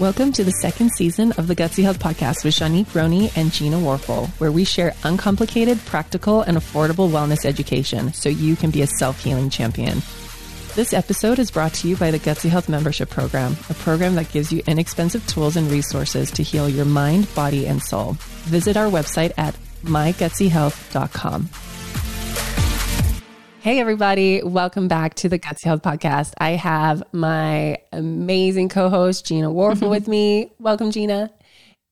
[0.00, 3.76] Welcome to the second season of the Gutsy Health Podcast with Shanique Roney and Gina
[3.76, 8.86] Warfel, where we share uncomplicated, practical, and affordable wellness education so you can be a
[8.86, 9.98] self healing champion.
[10.74, 14.32] This episode is brought to you by the Gutsy Health Membership Program, a program that
[14.32, 18.16] gives you inexpensive tools and resources to heal your mind, body, and soul.
[18.48, 19.54] Visit our website at
[19.84, 21.50] mygutsyhealth.com.
[23.62, 24.42] Hey, everybody.
[24.42, 26.32] Welcome back to the Gutsy Health Podcast.
[26.38, 30.50] I have my amazing co host, Gina Warfel, with me.
[30.58, 31.30] Welcome, Gina.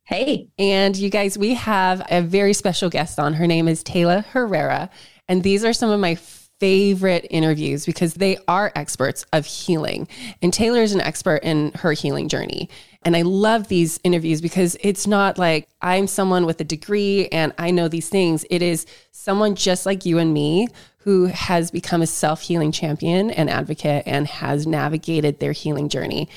[0.05, 0.49] Hey.
[0.59, 3.35] And you guys, we have a very special guest on.
[3.35, 4.89] Her name is Taylor Herrera.
[5.29, 6.15] And these are some of my
[6.59, 10.09] favorite interviews because they are experts of healing.
[10.41, 12.71] And Taylor is an expert in her healing journey.
[13.03, 17.53] And I love these interviews because it's not like I'm someone with a degree and
[17.59, 18.47] I know these things.
[18.49, 20.69] It is someone just like you and me
[21.09, 26.29] who has become a self healing champion and advocate and has navigated their healing journey.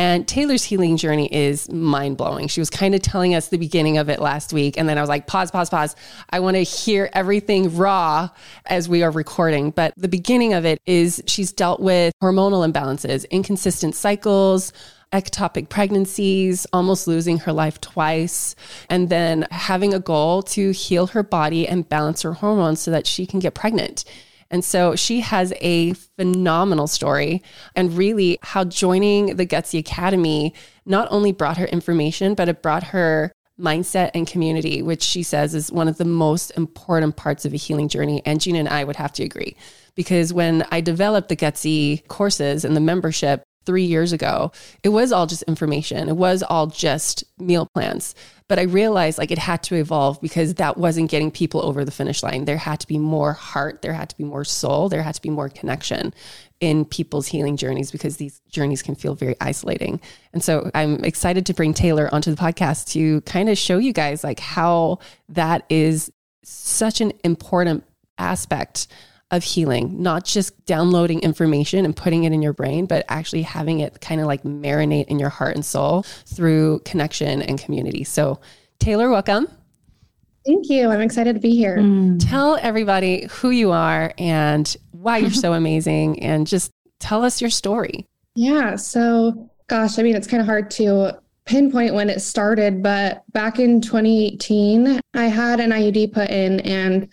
[0.00, 2.48] And Taylor's healing journey is mind blowing.
[2.48, 4.78] She was kind of telling us the beginning of it last week.
[4.78, 5.94] And then I was like, pause, pause, pause.
[6.30, 8.30] I want to hear everything raw
[8.64, 9.72] as we are recording.
[9.72, 14.72] But the beginning of it is she's dealt with hormonal imbalances, inconsistent cycles,
[15.12, 18.56] ectopic pregnancies, almost losing her life twice,
[18.88, 23.06] and then having a goal to heal her body and balance her hormones so that
[23.06, 24.06] she can get pregnant.
[24.50, 27.42] And so she has a phenomenal story
[27.76, 32.84] and really how joining the Gutsy Academy not only brought her information, but it brought
[32.84, 37.52] her mindset and community, which she says is one of the most important parts of
[37.52, 38.22] a healing journey.
[38.24, 39.56] And Gina and I would have to agree
[39.94, 45.12] because when I developed the Gutsy courses and the membership, three years ago, it was
[45.12, 46.08] all just information.
[46.08, 48.14] It was all just meal plans.
[48.48, 51.92] But I realized like it had to evolve because that wasn't getting people over the
[51.92, 52.46] finish line.
[52.46, 55.22] There had to be more heart, there had to be more soul, there had to
[55.22, 56.12] be more connection
[56.58, 60.00] in people's healing journeys because these journeys can feel very isolating.
[60.32, 63.92] And so I'm excited to bring Taylor onto the podcast to kind of show you
[63.92, 64.98] guys like how
[65.28, 66.10] that is
[66.42, 67.84] such an important
[68.18, 68.88] aspect
[69.30, 73.80] of healing, not just downloading information and putting it in your brain, but actually having
[73.80, 78.04] it kind of like marinate in your heart and soul through connection and community.
[78.04, 78.40] So,
[78.78, 79.46] Taylor, welcome.
[80.46, 80.88] Thank you.
[80.88, 81.78] I'm excited to be here.
[81.78, 82.18] Mm.
[82.28, 87.50] Tell everybody who you are and why you're so amazing, and just tell us your
[87.50, 88.06] story.
[88.34, 88.76] Yeah.
[88.76, 93.58] So, gosh, I mean, it's kind of hard to pinpoint when it started, but back
[93.58, 97.08] in 2018, I had an IUD put in and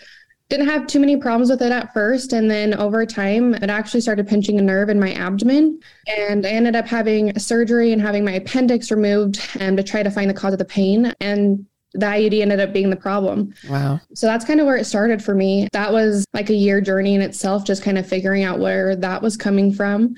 [0.50, 2.34] didn't have too many problems with it at first.
[2.34, 5.80] And then over time, it actually started pinching a nerve in my abdomen.
[6.08, 10.10] And I ended up having surgery and having my appendix removed um, to try to
[10.10, 11.14] find the cause of the pain.
[11.20, 13.54] And the IUD ended up being the problem.
[13.70, 14.00] Wow.
[14.14, 15.68] So that's kind of where it started for me.
[15.74, 19.22] That was like a year journey in itself, just kind of figuring out where that
[19.22, 20.16] was coming from.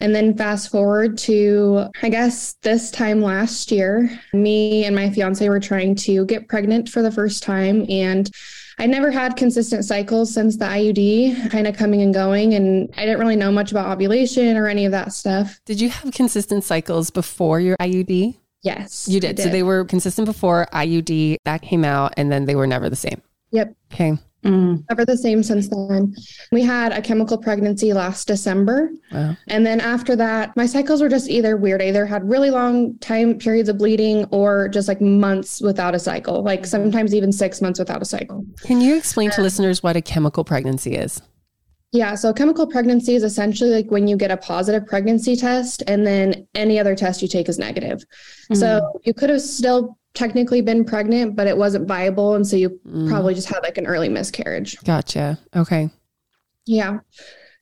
[0.00, 5.48] And then fast forward to, I guess, this time last year, me and my fiance
[5.48, 7.86] were trying to get pregnant for the first time.
[7.88, 8.28] And
[8.78, 12.54] I never had consistent cycles since the IUD kind of coming and going.
[12.54, 15.60] And I didn't really know much about ovulation or any of that stuff.
[15.64, 18.36] Did you have consistent cycles before your IUD?
[18.62, 19.08] Yes.
[19.08, 19.36] You did.
[19.36, 19.42] did.
[19.42, 22.96] So they were consistent before IUD, that came out, and then they were never the
[22.96, 23.20] same.
[23.50, 23.74] Yep.
[23.92, 24.18] Okay.
[24.44, 24.84] Mm.
[24.88, 26.14] Never the same since then.
[26.50, 28.90] We had a chemical pregnancy last December.
[29.12, 29.36] Wow.
[29.48, 31.80] And then after that, my cycles were just either weird.
[31.80, 35.98] I either had really long time periods of bleeding or just like months without a
[35.98, 38.44] cycle, like sometimes even six months without a cycle.
[38.62, 41.22] Can you explain to listeners what a chemical pregnancy is?
[41.92, 46.06] Yeah, so chemical pregnancy is essentially like when you get a positive pregnancy test and
[46.06, 47.98] then any other test you take is negative.
[47.98, 48.54] Mm-hmm.
[48.54, 52.34] So you could have still technically been pregnant, but it wasn't viable.
[52.34, 53.08] And so you mm.
[53.08, 54.78] probably just had like an early miscarriage.
[54.84, 55.38] Gotcha.
[55.54, 55.90] Okay.
[56.66, 56.98] Yeah.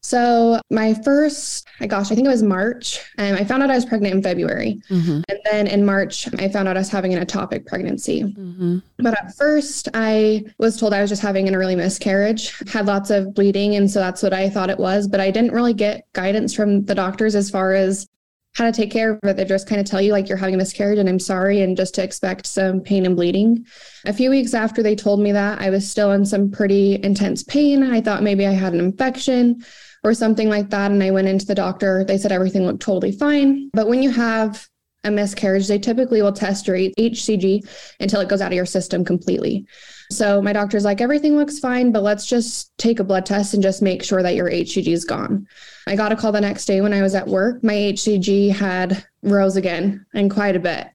[0.03, 3.01] So my first, my gosh, I think it was March.
[3.19, 5.21] Um, I found out I was pregnant in February, mm-hmm.
[5.29, 8.23] and then in March I found out I was having an ectopic pregnancy.
[8.23, 8.79] Mm-hmm.
[8.97, 12.59] But at first I was told I was just having an early miscarriage.
[12.71, 15.07] Had lots of bleeding, and so that's what I thought it was.
[15.07, 18.09] But I didn't really get guidance from the doctors as far as
[18.55, 19.37] how to take care of it.
[19.37, 21.77] They just kind of tell you like you're having a miscarriage and I'm sorry, and
[21.77, 23.65] just to expect some pain and bleeding.
[24.07, 27.43] A few weeks after they told me that, I was still in some pretty intense
[27.45, 27.83] pain.
[27.83, 29.65] I thought maybe I had an infection
[30.03, 30.91] or something like that.
[30.91, 32.05] And I went into the doctor.
[32.05, 33.71] They said everything looked totally fine.
[33.73, 34.67] But when you have
[35.05, 37.67] a miscarriage, they typically will test your HCG
[38.01, 39.67] until it goes out of your system completely.
[40.11, 43.63] So my doctor's like, everything looks fine, but let's just take a blood test and
[43.63, 45.47] just make sure that your HCG is gone.
[45.91, 47.65] I got a call the next day when I was at work.
[47.65, 50.87] My HCG had rose again and quite a bit.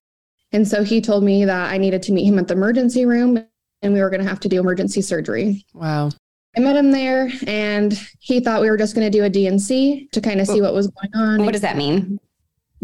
[0.54, 3.46] And so he told me that I needed to meet him at the emergency room
[3.82, 5.66] and we were going to have to do emergency surgery.
[5.74, 6.12] Wow.
[6.56, 10.08] I met him there and he thought we were just going to do a D&C
[10.14, 11.44] to kind of see what was going on.
[11.44, 12.18] What does that mean?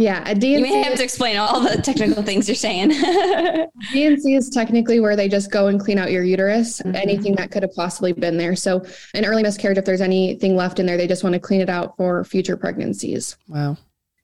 [0.01, 0.56] Yeah, a D&C.
[0.56, 2.89] You may have to explain all the technical things you're saying.
[3.94, 6.95] D&C is technically where they just go and clean out your uterus, mm-hmm.
[6.95, 8.56] anything that could have possibly been there.
[8.56, 8.83] So,
[9.13, 11.69] an early miscarriage, if there's anything left in there, they just want to clean it
[11.69, 13.38] out for future pregnancies.
[13.48, 13.77] Wow.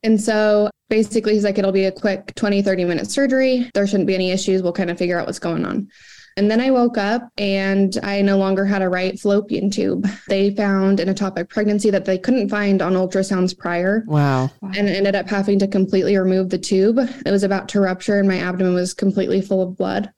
[0.03, 3.69] And so basically, he's like, it'll be a quick 20, 30 minute surgery.
[3.73, 4.63] There shouldn't be any issues.
[4.63, 5.89] We'll kind of figure out what's going on.
[6.37, 10.07] And then I woke up and I no longer had a right fallopian tube.
[10.29, 14.03] They found an ectopic pregnancy that they couldn't find on ultrasounds prior.
[14.07, 14.51] Wow.
[14.61, 16.99] And ended up having to completely remove the tube.
[17.25, 20.11] It was about to rupture and my abdomen was completely full of blood.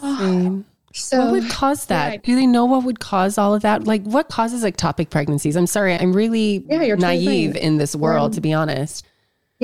[0.00, 0.66] Same.
[0.92, 2.12] So, what would cause that?
[2.12, 2.20] Yeah.
[2.22, 3.84] Do they know what would cause all of that?
[3.84, 5.56] Like, what causes ectopic pregnancies?
[5.56, 9.04] I'm sorry, I'm really yeah, naive in this world, to be honest.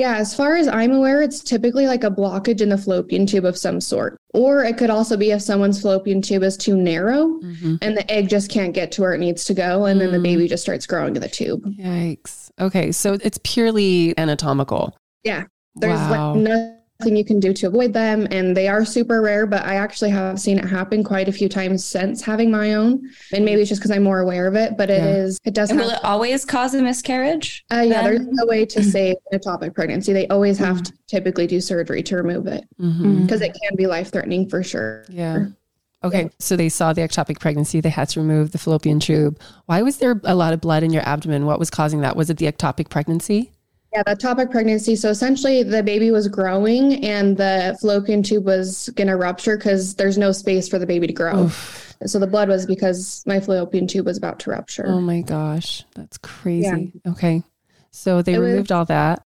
[0.01, 3.45] Yeah, as far as I'm aware, it's typically like a blockage in the fallopian tube
[3.45, 4.17] of some sort.
[4.33, 7.75] Or it could also be if someone's fallopian tube is too narrow mm-hmm.
[7.83, 9.85] and the egg just can't get to where it needs to go.
[9.85, 10.03] And mm.
[10.03, 10.49] then the baby mm.
[10.49, 11.63] just starts growing in the tube.
[11.77, 12.49] Yikes.
[12.59, 12.91] Okay.
[12.91, 14.97] So it's purely anatomical.
[15.23, 15.43] Yeah.
[15.75, 16.33] There's wow.
[16.33, 18.27] like no nothing you can do to avoid them.
[18.29, 21.49] And they are super rare, but I actually have seen it happen quite a few
[21.49, 23.09] times since having my own.
[23.33, 25.15] And maybe it's just because I'm more aware of it, but it yeah.
[25.15, 25.39] is.
[25.43, 25.71] it does.
[25.71, 27.65] And will it always cause a miscarriage?
[27.71, 30.13] Uh, yeah, there's no way to save an ectopic pregnancy.
[30.13, 30.83] They always have mm-hmm.
[30.83, 33.43] to typically do surgery to remove it because mm-hmm.
[33.43, 35.05] it can be life threatening for sure.
[35.09, 35.47] Yeah.
[36.03, 37.79] Okay, so they saw the ectopic pregnancy.
[37.79, 39.39] They had to remove the fallopian tube.
[39.67, 41.45] Why was there a lot of blood in your abdomen?
[41.45, 42.15] What was causing that?
[42.15, 43.51] Was it the ectopic pregnancy?
[43.93, 44.95] Yeah, the topic pregnancy.
[44.95, 49.95] So essentially, the baby was growing and the fallopian tube was going to rupture because
[49.95, 51.43] there's no space for the baby to grow.
[51.43, 51.93] Oof.
[52.05, 54.85] So the blood was because my fallopian tube was about to rupture.
[54.87, 56.93] Oh my gosh, that's crazy.
[57.03, 57.11] Yeah.
[57.11, 57.43] Okay.
[57.91, 59.23] So they it removed was, all that.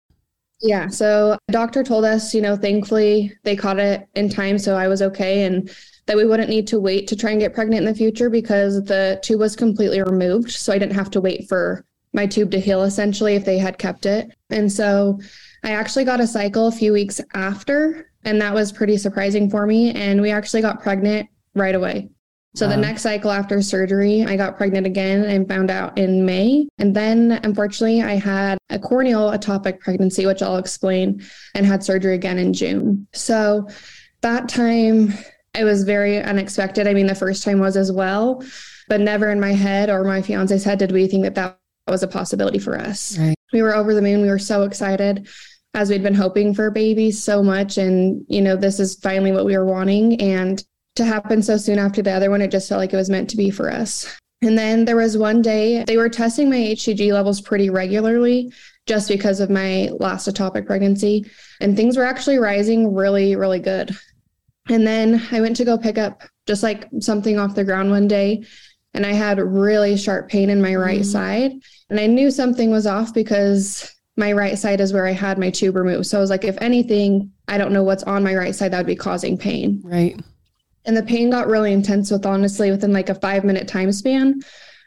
[0.61, 0.87] Yeah.
[0.87, 4.57] So doctor told us, you know, thankfully they caught it in time.
[4.57, 5.43] So I was okay.
[5.43, 5.69] And
[6.07, 8.83] that we wouldn't need to wait to try and get pregnant in the future because
[8.83, 10.51] the tube was completely removed.
[10.51, 11.85] So I didn't have to wait for
[12.15, 14.31] my tube to heal essentially if they had kept it.
[14.49, 15.19] And so
[15.63, 19.67] I actually got a cycle a few weeks after, and that was pretty surprising for
[19.67, 19.91] me.
[19.91, 22.09] And we actually got pregnant right away.
[22.55, 26.69] So the next cycle after surgery, I got pregnant again and found out in May.
[26.77, 31.21] And then unfortunately, I had a corneal ectopic pregnancy, which I'll explain,
[31.53, 33.07] and had surgery again in June.
[33.13, 33.67] So
[34.21, 35.13] that time,
[35.53, 36.87] it was very unexpected.
[36.87, 38.41] I mean, the first time was as well,
[38.87, 41.59] but never in my head or my fiance's head did we think that that
[41.91, 43.17] was a possibility for us.
[43.17, 43.35] Right.
[43.53, 44.21] We were over the moon.
[44.21, 45.27] We were so excited
[45.73, 47.77] as we'd been hoping for babies so much.
[47.77, 50.19] And, you know, this is finally what we were wanting.
[50.21, 50.63] And
[50.95, 53.29] to happen so soon after the other one, it just felt like it was meant
[53.31, 54.17] to be for us.
[54.41, 58.51] And then there was one day they were testing my HCG levels pretty regularly
[58.85, 61.29] just because of my last ectopic pregnancy.
[61.59, 63.95] And things were actually rising really, really good.
[64.69, 68.07] And then I went to go pick up just like something off the ground one
[68.07, 68.45] day
[68.95, 71.05] and I had really sharp pain in my right mm.
[71.05, 71.51] side.
[71.89, 75.49] And I knew something was off because my right side is where I had my
[75.49, 76.07] tube removed.
[76.07, 78.77] So I was like, if anything, I don't know what's on my right side that
[78.77, 79.81] would be causing pain.
[79.83, 80.19] Right.
[80.85, 84.41] And the pain got really intense with honestly within like a five minute time span.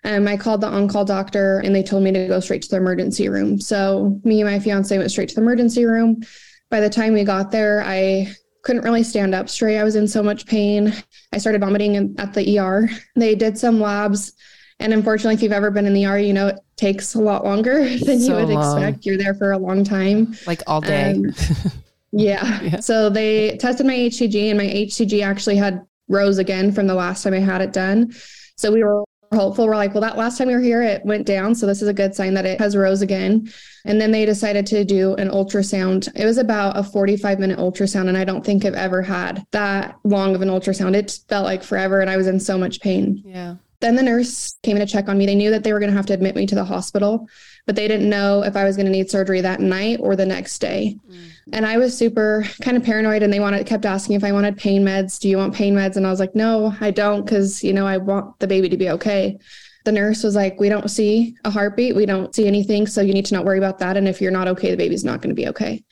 [0.05, 2.71] Um, I called the on call doctor and they told me to go straight to
[2.71, 3.61] the emergency room.
[3.61, 6.23] So me and my fiance went straight to the emergency room.
[6.71, 8.33] By the time we got there, I
[8.69, 9.79] couldn't really stand up straight.
[9.79, 10.93] I was in so much pain.
[11.33, 12.87] I started vomiting in, at the ER.
[13.17, 14.35] They did some labs.
[14.79, 17.47] And unfortunately, if you've ever been in the ER, you know it takes a lot
[17.47, 18.83] longer than so you would long.
[18.83, 19.07] expect.
[19.07, 20.37] You're there for a long time.
[20.47, 21.13] Like all day.
[21.13, 21.33] Um,
[22.13, 22.61] yeah.
[22.61, 22.81] yeah.
[22.81, 27.23] So they tested my HCG, and my HCG actually had rose again from the last
[27.23, 28.13] time I had it done.
[28.59, 29.67] So we were hopeful.
[29.67, 31.55] We're like, well, that last time we were here, it went down.
[31.55, 33.51] So this is a good sign that it has rose again.
[33.85, 36.09] And then they decided to do an ultrasound.
[36.15, 38.09] It was about a 45 minute ultrasound.
[38.09, 40.95] And I don't think I've ever had that long of an ultrasound.
[40.95, 42.01] It felt like forever.
[42.01, 43.23] And I was in so much pain.
[43.25, 43.57] Yeah.
[43.81, 45.27] Then the nurse came in to check on me.
[45.27, 47.29] They knew that they were going to have to admit me to the hospital,
[47.65, 50.27] but they didn't know if I was going to need surgery that night or the
[50.27, 50.97] next day.
[51.09, 51.31] Mm.
[51.53, 54.57] And I was super kind of paranoid and they wanted kept asking if I wanted
[54.57, 55.21] pain meds.
[55.21, 55.97] Do you want pain meds?
[55.97, 58.77] And I was like, "No, I don't cuz you know, I want the baby to
[58.77, 59.39] be okay."
[59.85, 61.95] The nurse was like, "We don't see a heartbeat.
[61.95, 64.33] We don't see anything, so you need to not worry about that and if you're
[64.33, 65.85] not okay, the baby's not going to be okay."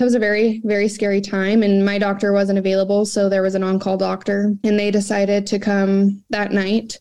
[0.00, 3.54] It was a very very scary time and my doctor wasn't available so there was
[3.54, 6.96] an on-call doctor and they decided to come that night.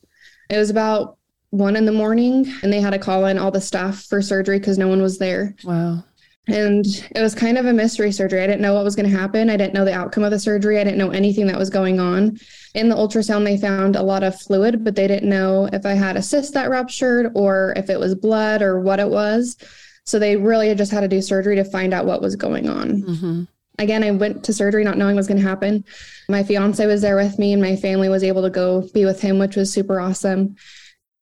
[0.49, 1.17] It was about
[1.51, 4.59] one in the morning and they had to call in all the staff for surgery
[4.59, 5.55] because no one was there.
[5.63, 6.03] Wow.
[6.47, 8.41] And it was kind of a mystery surgery.
[8.41, 9.51] I didn't know what was going to happen.
[9.51, 10.79] I didn't know the outcome of the surgery.
[10.79, 12.39] I didn't know anything that was going on.
[12.73, 15.93] In the ultrasound they found a lot of fluid but they didn't know if i
[15.93, 19.57] had a cyst that ruptured or if it was blood or what it was
[20.05, 23.01] so they really just had to do surgery to find out what was going on.
[23.03, 23.43] Mm-hmm.
[23.77, 25.85] Again, I went to surgery not knowing what was going to happen.
[26.27, 29.21] My fiance was there with me, and my family was able to go be with
[29.21, 30.55] him, which was super awesome.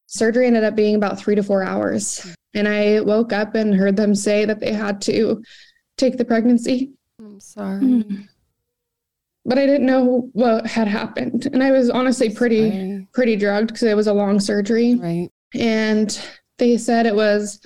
[0.08, 2.26] Surgery ended up being about three to four hours.
[2.54, 5.44] And I woke up and heard them say that they had to
[5.98, 6.94] take the pregnancy.
[7.20, 7.82] I'm sorry.
[7.82, 8.28] Mm.
[9.46, 11.48] But I didn't know what had happened.
[11.54, 13.08] And I was honestly pretty, Sorry.
[13.14, 14.96] pretty drugged because it was a long surgery.
[14.96, 15.30] Right.
[15.54, 16.20] And
[16.58, 17.60] they said it was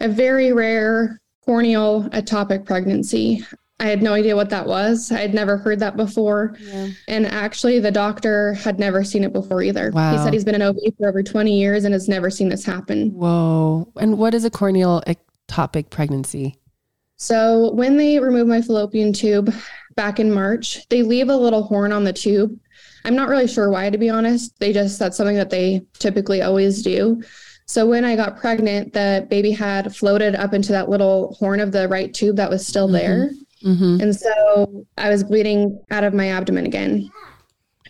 [0.00, 3.44] a very rare corneal ectopic pregnancy.
[3.80, 5.10] I had no idea what that was.
[5.10, 6.54] I had never heard that before.
[6.60, 6.88] Yeah.
[7.08, 9.90] And actually, the doctor had never seen it before either.
[9.90, 10.12] Wow.
[10.12, 12.64] He said he's been an OB for over 20 years and has never seen this
[12.64, 13.10] happen.
[13.12, 13.90] Whoa.
[13.96, 16.56] And what is a corneal ectopic pregnancy?
[17.16, 19.54] So, when they remove my fallopian tube
[19.94, 22.58] back in March, they leave a little horn on the tube.
[23.04, 24.58] I'm not really sure why, to be honest.
[24.58, 27.22] They just, that's something that they typically always do.
[27.72, 31.70] So, when I got pregnant, the baby had floated up into that little horn of
[31.70, 32.92] the right tube that was still Mhm.
[32.92, 33.30] there.
[33.64, 34.00] Mm-hmm.
[34.00, 37.08] And so I was bleeding out of my abdomen again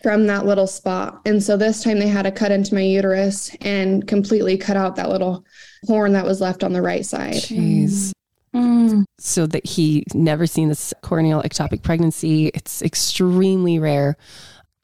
[0.03, 1.21] from that little spot.
[1.25, 4.97] And so this time they had to cut into my uterus and completely cut out
[4.97, 5.45] that little
[5.87, 7.35] horn that was left on the right side.
[7.35, 8.13] Jeez.
[8.55, 9.05] Mm.
[9.19, 12.49] So that he never seen this corneal ectopic pregnancy.
[12.49, 14.17] It's extremely rare.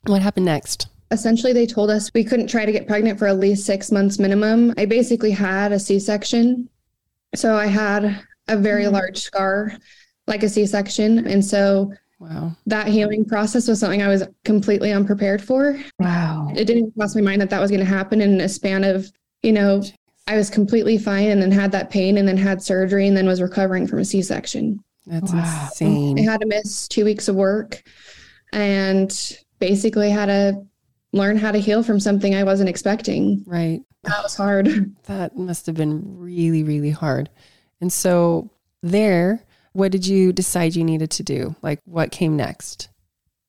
[0.07, 0.87] What happened next?
[1.11, 4.19] Essentially, they told us we couldn't try to get pregnant for at least six months
[4.19, 4.75] minimum.
[4.77, 6.69] I basically had a C section.
[7.35, 8.93] So I had a very Mm.
[8.93, 9.73] large scar,
[10.27, 11.27] like a C section.
[11.27, 12.57] And so Wow.
[12.67, 15.79] that healing process was something I was completely unprepared for.
[16.01, 16.51] Wow.
[16.57, 19.11] it didn't cross my mind that that was going to happen in a span of
[19.43, 19.83] you know
[20.29, 23.27] i was completely fine and then had that pain and then had surgery and then
[23.27, 25.69] was recovering from a c-section That's Wow.
[25.83, 27.83] i had to miss two weeks of work
[28.53, 30.65] and basically had to
[31.17, 33.81] learn how to heal from something i wasn't expecting Right.
[34.05, 34.69] that was hard
[35.07, 37.31] That must have been really, really hard.
[37.81, 38.51] And so,
[38.83, 39.43] there,
[39.73, 41.55] what did you decide you needed to do?
[41.63, 42.89] Like, what came next?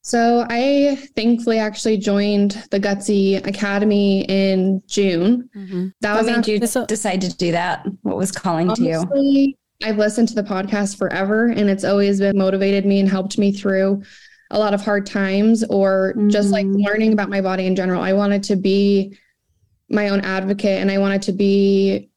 [0.04, 5.88] so i thankfully actually joined the gutsy academy in june Mm-hmm.
[6.02, 7.86] that What was made you This- decide to do that?
[8.04, 9.54] What was calling to you?
[9.84, 13.52] I've listened to the podcast forever and it's always been motivated me and helped me
[13.52, 14.02] through
[14.52, 16.86] a lot of hard times or just like Mhm.
[16.86, 18.02] learning about my body in general.
[18.02, 19.18] I wanted to be
[19.90, 22.10] my own advocate and I wanted to be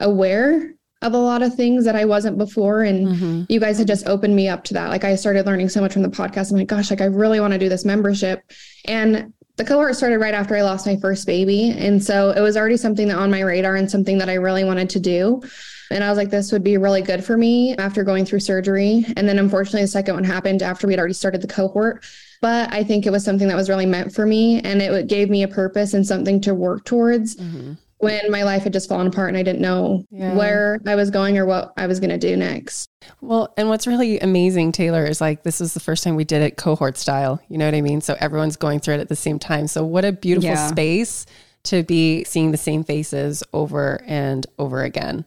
[0.00, 2.82] aware of a lot of things that I wasn't before.
[2.82, 3.42] And Mm-hmm.
[3.48, 4.88] you guys had just opened me up to that.
[4.90, 6.50] Like I started learning so much from the podcast.
[6.50, 8.40] I'm like, gosh, like I really want to do this membership.
[8.86, 11.70] And the cohort started right after I lost my first baby.
[11.76, 14.64] And so it was already something that on my radar and something that I really
[14.64, 15.42] wanted to do.
[15.90, 19.04] And I was like, this would be really good for me after going through surgery.
[19.16, 22.04] And then unfortunately, the second one happened after we had already started the cohort.
[22.40, 24.60] But I think it was something that was really meant for me.
[24.60, 27.72] And it gave me a purpose and something to work towards Mm-hmm.
[27.98, 30.34] when my life had just fallen apart and I didn't know Yeah.
[30.34, 32.86] where I was going or what I was going to do next.
[33.22, 36.42] Well, and what's really amazing, Taylor, is like this is the first time we did
[36.42, 37.40] it cohort style.
[37.48, 38.00] You know what I mean?
[38.02, 39.66] So everyone's going through it at the same time.
[39.68, 40.66] So what a beautiful Yeah.
[40.66, 41.24] space
[41.64, 45.24] to be seeing the same faces over and over again.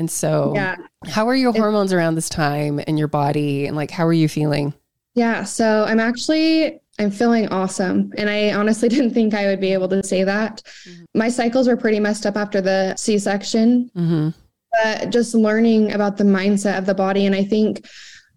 [0.00, 0.76] And so, Yeah.
[1.06, 3.66] how are your hormones around this time and your body?
[3.66, 4.72] And like, how are you feeling?
[5.14, 8.12] Yeah, so I'm actually I'm feeling awesome.
[8.18, 10.62] And I honestly didn't think I would be able to say that.
[10.88, 11.04] Mhm.
[11.14, 14.28] My cycles were pretty messed up after the C-section, Mm-hmm.
[14.82, 17.86] but just learning about the mindset of the body and I think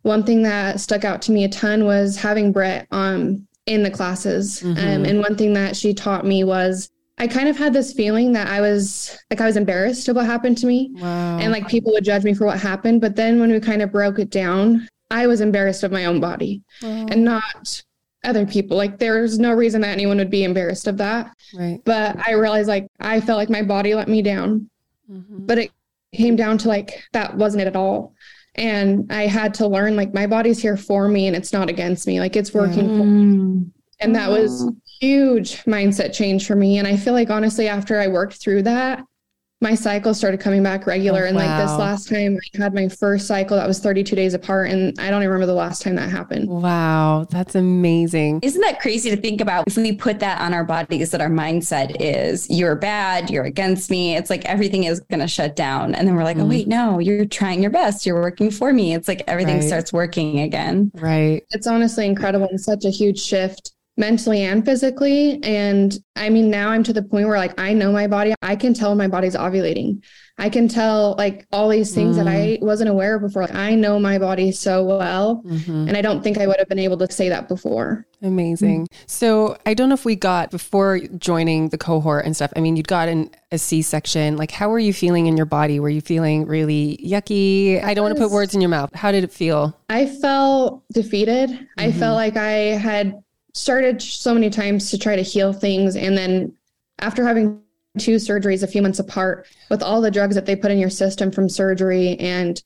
[0.01, 3.89] one thing that stuck out to me a ton was having Brett um in the
[3.91, 4.61] classes.
[4.63, 5.07] Um, Mhm.
[5.09, 6.89] and one thing that she taught me was
[7.23, 10.25] I kind of had this feeling that I was like I was embarrassed of what
[10.25, 11.37] happened to me Wow.
[11.39, 13.91] and like people would judge me for what happened, but then when we kind of
[13.93, 17.81] broke it down, I was embarrassed of my own body Oh, and not
[18.25, 18.75] other people.
[18.75, 21.33] Like there's no reason that anyone would be embarrassed of that.
[21.55, 21.79] right.
[21.85, 24.69] But I realized like I felt like my body let me down.
[25.09, 25.47] Mhm.
[25.47, 25.71] But it
[26.13, 28.13] came down to like that wasn't it at all.
[28.55, 32.05] And I had to learn like my body's here for me and it's not against
[32.05, 32.19] me.
[32.19, 33.71] Like it's working for Mm.
[34.01, 34.69] and that was
[35.03, 36.77] huge mindset change for me.
[36.77, 39.03] And I feel like honestly, after I worked through that,
[39.59, 41.23] my cycle started coming back regular.
[41.23, 44.33] Oh, and like this last time I had my first cycle that was 32 days
[44.33, 44.69] apart.
[44.69, 46.49] And I don't even remember the last time that happened.
[46.49, 47.25] Wow.
[47.29, 48.39] That's amazing.
[48.43, 51.29] Isn't that crazy to think about if we put that on our bodies that our
[51.29, 54.15] mindset is you're bad, you're against me.
[54.17, 55.95] It's like everything is going to shut down.
[55.95, 56.49] And then we're like, oh, Mhm.
[56.49, 58.05] wait, no, you're trying your best.
[58.05, 58.93] You're working for me.
[58.93, 59.63] It's like everything Right.
[59.67, 60.91] starts working again.
[60.95, 61.41] Right.
[61.51, 65.39] It's honestly incredible and such a huge shift mentally and physically.
[65.43, 68.55] And I mean, now I'm to the point where like I know my body, I
[68.55, 70.03] can tell my body's ovulating.
[70.39, 73.43] I can tell like all these things that I wasn't aware of before.
[73.43, 75.43] Like, I know my body so well.
[75.45, 75.87] Mhm.
[75.87, 78.07] And I don't think I would have been able to say that before.
[78.23, 78.87] Amazing.
[79.05, 82.51] So I don't know if we got before joining the cohort and stuff.
[82.55, 84.35] I mean, you'd gotten a C section.
[84.35, 85.79] Like, how were you feeling in your body?
[85.79, 87.83] Were you feeling really yucky?
[87.83, 88.89] I don't want to put words in your mouth.
[88.95, 89.77] How did it feel?
[89.87, 91.59] I felt defeated.
[91.77, 91.99] I Mhm.
[91.99, 93.19] felt like I had
[93.53, 95.95] started so many times to try to heal things.
[95.95, 96.55] And then
[96.99, 97.61] after having
[97.99, 100.89] two surgeries a few months apart, with all the drugs that they put in your
[100.89, 102.61] system from surgery and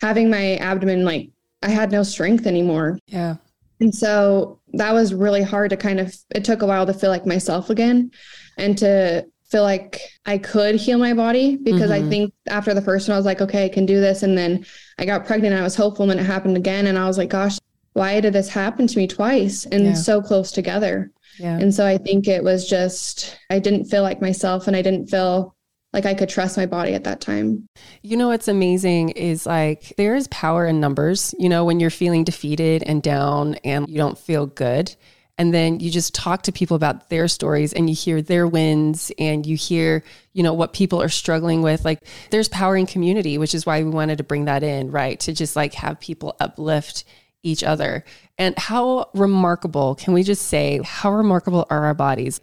[0.00, 1.30] having my abdomen like
[1.62, 2.98] I had no strength anymore.
[3.06, 3.36] Yeah.
[3.80, 7.10] And so that was really hard to kind of, it took a while to feel
[7.10, 8.10] like myself again
[8.58, 12.06] and to feel like I could heal my body because mm-hmm.
[12.06, 14.22] I think after the first one, I was like, okay, I can do this.
[14.22, 14.64] And then
[14.98, 16.86] I got pregnant and I was hopeful and then it happened again.
[16.86, 17.58] And I was like, gosh,
[17.92, 19.92] why did this happen to me twice and yeah.
[19.94, 21.10] so close together?
[21.38, 21.58] Yeah.
[21.58, 25.08] And so I think it was just, I didn't feel like myself and I didn't
[25.08, 25.54] feel
[25.92, 27.68] like I could trust my body at that time.
[28.02, 31.34] You know what's amazing is like there is power in numbers.
[31.38, 34.94] You know, when you're feeling defeated and down and you don't feel good,
[35.38, 39.10] and then you just talk to people about their stories and you hear their wins
[39.18, 41.84] and you hear, you know, what people are struggling with.
[41.84, 45.18] Like there's power in community, which is why we wanted to bring that in, right?
[45.20, 47.04] To just like have people uplift
[47.42, 48.04] each other.
[48.38, 52.40] And how remarkable, can we just say, how remarkable are our bodies?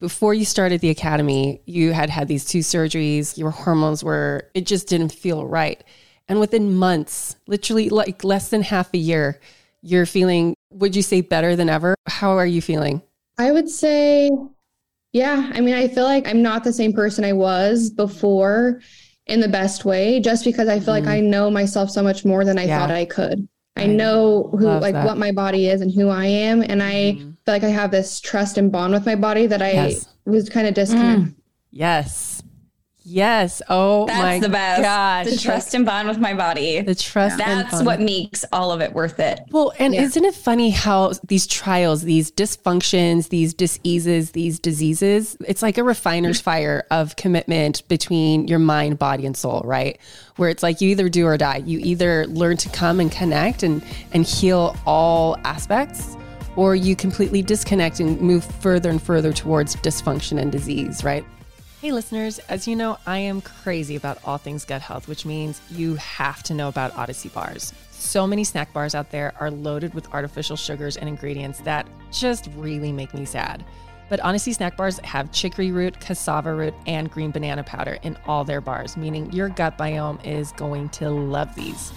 [0.00, 4.66] before you started the academy, you had had these two surgeries, your hormones were, it
[4.66, 5.82] just didn't feel right.
[6.28, 9.40] And within months, literally like less than half a year,
[9.82, 11.94] you're feeling, would you say better than ever?
[12.06, 13.02] How are you feeling?
[13.38, 14.30] I would say,
[15.12, 15.50] yeah.
[15.54, 18.80] I mean, I feel like I'm not the same person I was before
[19.26, 21.00] in the best way, just because I feel mm.
[21.00, 22.78] like I know myself so much more than I yeah.
[22.78, 23.48] thought I could.
[23.80, 25.06] I know who like that.
[25.06, 27.18] what my body is and who I am and I mm.
[27.18, 30.08] feel like I have this trust and bond with my body that I yes.
[30.24, 31.34] was kind of disconnected.
[31.34, 31.34] Mm.
[31.70, 32.37] Yes.
[33.10, 33.62] Yes.
[33.70, 34.82] Oh That's my the best.
[34.82, 35.34] gosh.
[35.34, 36.82] The trust and bond with my body.
[36.82, 37.38] The trust.
[37.38, 39.40] That's what makes all of it worth it.
[39.50, 40.02] Well, and yeah.
[40.02, 45.84] isn't it funny how these trials, these dysfunctions, these diseases, these diseases, it's like a
[45.84, 46.44] refiner's mm-hmm.
[46.44, 49.98] fire of commitment between your mind, body, and soul, right?
[50.36, 51.62] Where it's like you either do or die.
[51.64, 56.16] You either learn to come and connect and and heal all aspects
[56.56, 61.24] or you completely disconnect and move further and further towards dysfunction and disease, right?
[61.80, 65.60] Hey, listeners, as you know, I am crazy about all things gut health, which means
[65.70, 67.72] you have to know about Odyssey bars.
[67.92, 72.48] So many snack bars out there are loaded with artificial sugars and ingredients that just
[72.56, 73.64] really make me sad.
[74.08, 78.42] But Odyssey snack bars have chicory root, cassava root, and green banana powder in all
[78.42, 81.92] their bars, meaning your gut biome is going to love these.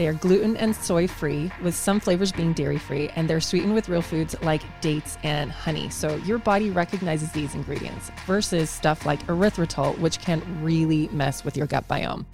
[0.00, 3.74] They are gluten and soy free, with some flavors being dairy free, and they're sweetened
[3.74, 5.90] with real foods like dates and honey.
[5.90, 11.54] So your body recognizes these ingredients versus stuff like erythritol, which can really mess with
[11.54, 12.24] your gut biome.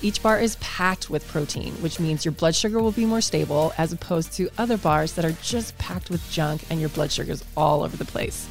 [0.00, 3.74] Each bar is packed with protein, which means your blood sugar will be more stable
[3.76, 7.44] as opposed to other bars that are just packed with junk and your blood sugar's
[7.58, 8.48] all over the place.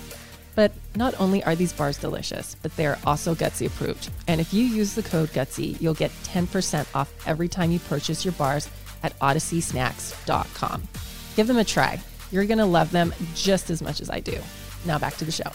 [0.56, 4.10] But not only are these bars delicious, but they're also Gutsy approved.
[4.28, 8.26] And if you use the code Gutsy, you'll get 10% off every time you purchase
[8.26, 8.70] your bars
[9.04, 10.84] at odysseysnacks.com.
[11.36, 12.00] Give them a try.
[12.32, 14.38] You're going to love them just as much as I do.
[14.86, 15.52] Now back to the show.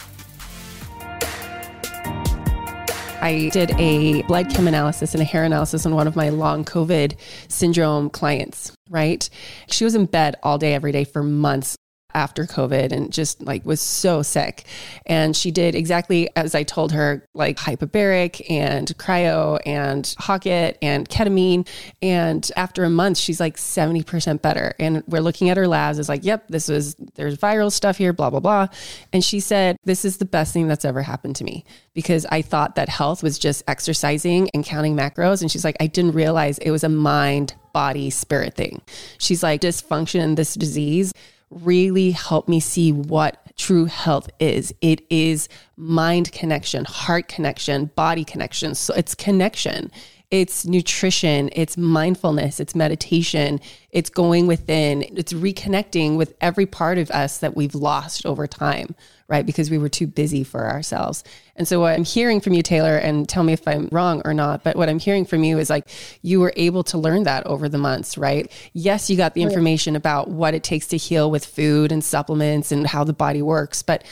[3.21, 6.65] I did a blood chem analysis and a hair analysis on one of my long
[6.65, 7.17] COVID
[7.49, 9.29] syndrome clients, right?
[9.69, 11.77] She was in bed all day, every day for months
[12.17, 14.65] after COVID and just like was so sick.
[15.05, 21.09] And she did exactly as I told her, like hyperbaric and cryo and HOCATT and
[21.09, 21.69] ketamine.
[22.01, 24.75] And after a month, she's like 70% better.
[24.81, 25.99] And we're looking at her labs.
[25.99, 28.69] It's like, yep, this was, there's viral stuff here, blah, blah, blah.
[29.13, 32.41] And she said, this is the best thing that's ever happened to me because I
[32.41, 35.43] thought that health was just exercising and counting macros.
[35.43, 38.81] And she's like, I didn't realize it was a mind, body, spirit thing.
[39.19, 41.13] She's like, dysfunction, this disease
[41.51, 44.75] really helped me see what true health is.
[44.81, 48.75] It is mind connection, heart connection, body connection.
[48.75, 49.91] So it's connection.
[50.33, 53.61] It's nutrition, it's mindfulness, it's meditation,
[53.93, 58.97] it's going within, it's reconnecting with every part of us that we've lost over time
[59.29, 59.45] right?
[59.45, 61.25] Because we were too busy for ourselves.
[61.57, 64.35] And so, what I'm hearing from you, Taylor, and tell me if I'm wrong or
[64.35, 65.89] not, but what I'm hearing from you is like
[66.23, 68.51] you were able to learn that over the months, right?
[68.73, 72.73] Yes, you got the information about what it takes to heal with food and supplements
[72.73, 74.05] and how the body works, but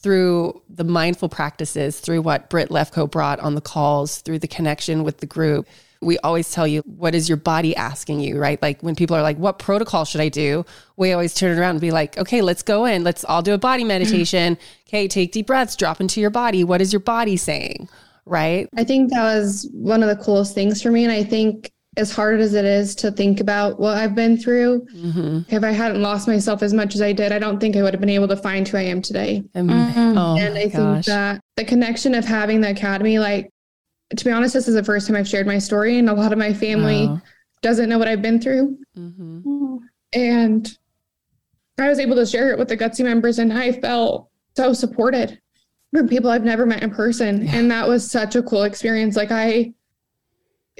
[0.00, 5.02] through the mindful practices, through what Britt Lefko brought on the calls, through the connection
[5.02, 5.66] with the group,
[6.00, 8.60] we always tell you, what is your body asking you, right?
[8.62, 10.64] Like when people are like, what protocol should I do?
[10.96, 13.04] We always turn it around and be like, okay, let's go in.
[13.04, 14.58] Let's all do a body meditation.
[14.88, 16.64] okay, take deep breaths, drop into your body.
[16.64, 17.88] What is your body saying?
[18.26, 18.68] Right.
[18.76, 21.04] I think that was one of the coolest things for me.
[21.04, 24.86] And I think as hard as it is to think about what I've been through,
[24.94, 25.52] mm-hmm.
[25.52, 27.92] if I hadn't lost myself as much as I did, I don't think I would
[27.92, 29.42] have been able to find who I am today.
[29.54, 30.16] Mm-hmm.
[30.16, 30.72] Oh and I gosh.
[30.72, 33.50] think that the connection of having the academy, like
[34.16, 36.32] to be honest, this is the first time I've shared my story, and a lot
[36.32, 37.20] of my family wow.
[37.62, 38.78] doesn't know what I've been through.
[38.96, 39.76] Mm-hmm.
[40.14, 40.78] And
[41.78, 45.40] I was able to share it with the Gutsy members, and I felt so supported
[45.92, 47.44] from people I've never met in person.
[47.44, 47.56] Yeah.
[47.56, 49.16] And that was such a cool experience.
[49.16, 49.72] Like, I,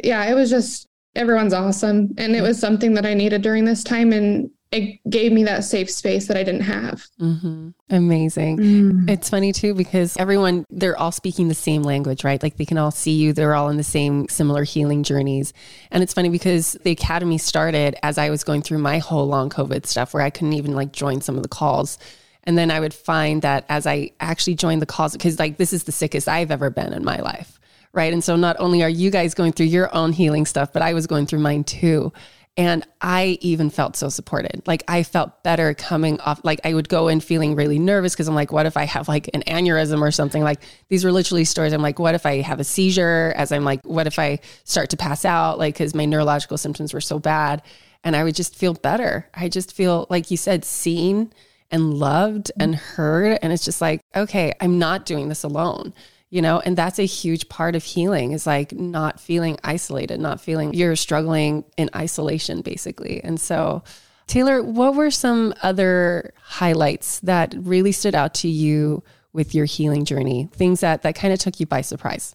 [0.03, 2.15] yeah, it was just, everyone's awesome.
[2.19, 4.13] And it was something that I needed during this time.
[4.13, 7.07] And it gave me that safe space that I didn't have.
[7.19, 7.71] Mm-hmm.
[7.89, 8.59] Amazing.
[8.59, 9.11] Mm.
[9.11, 12.43] It's funny too because everyone, they're all speaking the same language, right?
[12.43, 13.33] Like they can all see you.
[13.33, 15.55] They're all in the same similar healing journeys.
[15.91, 19.49] And it's funny because the academy started as I was going through my whole long
[19.49, 21.99] COVID stuff where I couldn't even like join some of the calls.
[22.45, 25.73] And then I would find that as I actually joined the calls, because like this
[25.73, 27.59] is the sickest I've ever been in my life.
[27.95, 28.13] Right.
[28.13, 30.93] And so not only are you guys going through your own healing stuff, but I
[30.93, 32.13] was going through mine too.
[32.59, 34.67] And I even felt so supported.
[34.67, 36.41] Like I felt better coming off.
[36.43, 39.07] Like I would go in feeling really nervous because I'm like, what if I have
[39.07, 40.43] like an aneurysm or something?
[40.43, 41.73] Like these were literally stories.
[41.73, 43.33] I'm like, what if I have a seizure?
[43.37, 45.61] As I'm like, what if I start to pass out?
[45.61, 47.63] Like, because my neurological symptoms were so bad.
[48.03, 49.29] And I would just feel better.
[49.35, 51.33] I just feel, like you said, seen
[51.71, 53.39] and loved and heard.
[53.41, 55.95] And it's just like, okay, I'm not doing this alone
[56.31, 60.41] you know and that's a huge part of healing is like not feeling isolated not
[60.41, 63.23] feeling you're struggling in isolation basically.
[63.25, 63.83] And so
[64.27, 70.05] taylor what were some other highlights that really stood out to you with your healing
[70.05, 70.49] journey?
[70.53, 72.35] Things that that kind of took you by surprise.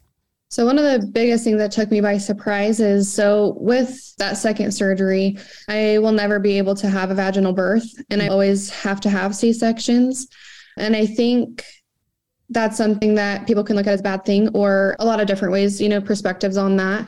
[0.50, 4.38] So one of the biggest things that took me by surprise is so with that
[4.38, 5.36] second surgery,
[5.68, 9.10] I will never be able to have a vaginal birth and I always have to
[9.10, 10.28] have C-sections.
[10.78, 11.66] And I think
[12.54, 15.28] that's something that people can look at as a bad thing or a lot of
[15.28, 17.08] different ways, you know, perspectives on that.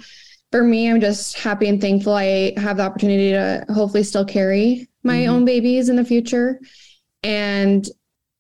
[0.51, 4.87] For me, I'm just happy and thankful I have the opportunity to hopefully still carry
[5.03, 5.31] my mm-hmm.
[5.31, 6.59] own babies in the future.
[7.23, 7.87] And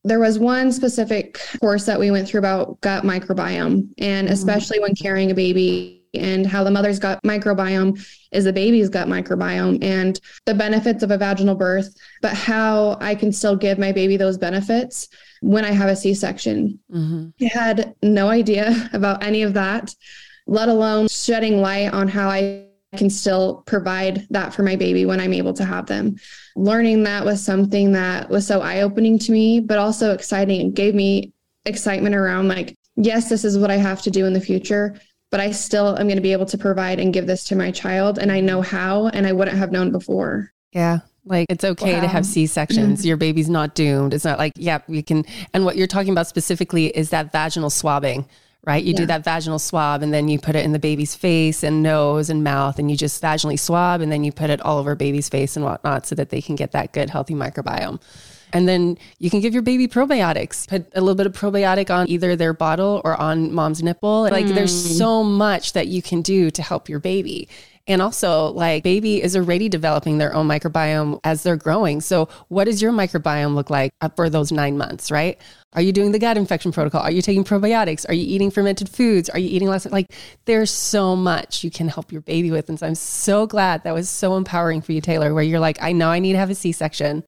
[0.03, 4.33] there was one specific course that we went through about gut microbiome, and mm-hmm.
[4.33, 9.07] especially when carrying a baby and how the mother's gut microbiome is the baby's gut
[9.07, 13.91] microbiome and the benefits of a vaginal birth, but how I can still give my
[13.91, 15.07] baby those benefits
[15.41, 16.79] when I have a C section.
[16.91, 17.43] Mm-hmm.
[17.43, 19.93] I had no idea about any of that,
[20.47, 25.19] let alone shedding light on how I can still provide that for my baby when
[25.19, 26.15] I'm able to have them.
[26.55, 30.75] Learning that was something that was so eye opening to me, but also exciting and
[30.75, 31.33] gave me
[31.65, 34.95] excitement around like, yes, this is what I have to do in the future,
[35.35, 37.69] but I still am going to be able to provide and give this to my
[37.69, 38.19] child.
[38.19, 40.53] And I know how, and I wouldn't have known before.
[40.71, 40.99] Yeah.
[41.25, 41.99] Like it's okay wow.
[41.99, 42.99] to have C sections.
[42.99, 43.07] Mm-hmm.
[43.09, 44.13] Your baby's not doomed.
[44.13, 45.25] It's not like, yep, yeah, we can.
[45.53, 48.29] And what you're talking about specifically is that vaginal swabbing,
[48.63, 48.81] right?
[48.81, 48.99] You yeah.
[48.99, 52.29] do that vaginal swab and then you put it in the baby's face and nose
[52.29, 55.27] and mouth and you just vaginally swab and then you put it all over baby's
[55.27, 57.99] face and whatnot so that they can get that good, healthy microbiome.
[58.55, 60.65] And then you can give your baby probiotics.
[60.65, 64.21] Put a little bit of probiotic on either their bottle or on mom's nipple.
[64.21, 64.55] Like mm.
[64.55, 67.49] there's so much that you can do to help your baby.
[67.85, 71.99] And also, like, baby is already developing their own microbiome as they're growing.
[71.99, 75.39] So, what does your microbiome look like for those nine months, right?
[75.73, 77.01] Are you doing the gut infection protocol?
[77.01, 78.07] Are you taking probiotics?
[78.09, 79.29] Are you eating fermented foods?
[79.29, 79.85] Are you eating less?
[79.85, 80.11] Like,
[80.45, 82.69] there's so much you can help your baby with.
[82.69, 85.77] And so, I'm so glad that was so empowering for you, Taylor, where you're like,
[85.79, 87.23] I know I need to have a C section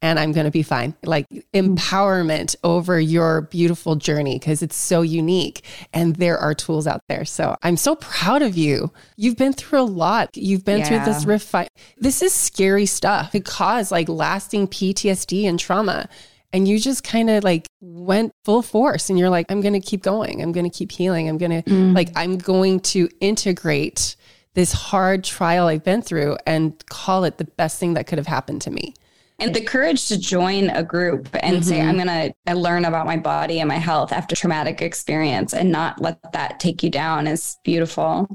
[0.00, 0.94] and I'm going to be fine.
[1.04, 7.02] Like empowerment over your beautiful journey because it's so unique and there are tools out
[7.08, 7.24] there.
[7.24, 8.92] So I'm so proud of you.
[9.16, 10.36] You've been through a lot.
[10.36, 10.88] You've been yeah.
[10.88, 13.34] through this refi- This is scary stuff.
[13.34, 16.08] It caused like lasting PTSD and trauma.
[16.52, 19.80] And you just kind of like went full force and you're like, I'm going to
[19.80, 20.40] keep going.
[20.40, 21.28] I'm going to keep healing.
[21.28, 21.94] I'm going to mm.
[21.94, 24.16] like, I'm going to integrate
[24.54, 28.26] this hard trial I've been through and call it the best thing that could have
[28.26, 28.94] happened to me
[29.38, 31.62] and the courage to join a group and mm-hmm.
[31.62, 35.70] say i'm going to learn about my body and my health after traumatic experience and
[35.70, 38.28] not let that take you down is beautiful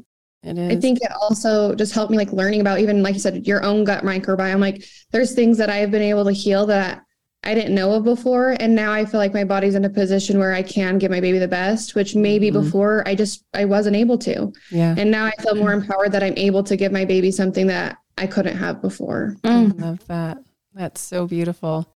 [0.44, 0.78] it is.
[0.78, 3.64] I think it also just helped me like learning about even like you said your
[3.64, 7.02] own gut microbiome like there's things that I've been able to heal that
[7.46, 10.40] I didn't know of before and now I feel like my body's in a position
[10.40, 12.62] where I can give my baby the best which maybe mm-hmm.
[12.62, 14.52] before I just I wasn't able to.
[14.70, 14.96] Yeah.
[14.98, 17.98] And now I feel more empowered that I'm able to give my baby something that
[18.18, 19.38] I couldn't have before.
[19.44, 19.82] Mm.
[19.82, 20.38] I love that.
[20.74, 21.88] That's so beautiful.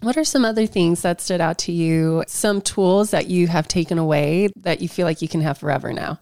[0.00, 2.24] What are some other things that stood out to you?
[2.26, 5.92] Some tools that you have taken away that you feel like you can have forever
[5.92, 6.20] now?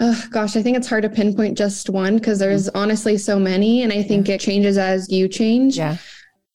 [0.00, 2.78] Oh, gosh, I think it's hard to pinpoint just one because there's mm-hmm.
[2.78, 3.82] honestly so many.
[3.82, 4.36] And I think yeah.
[4.36, 5.76] it changes as you change.
[5.76, 5.96] Yeah.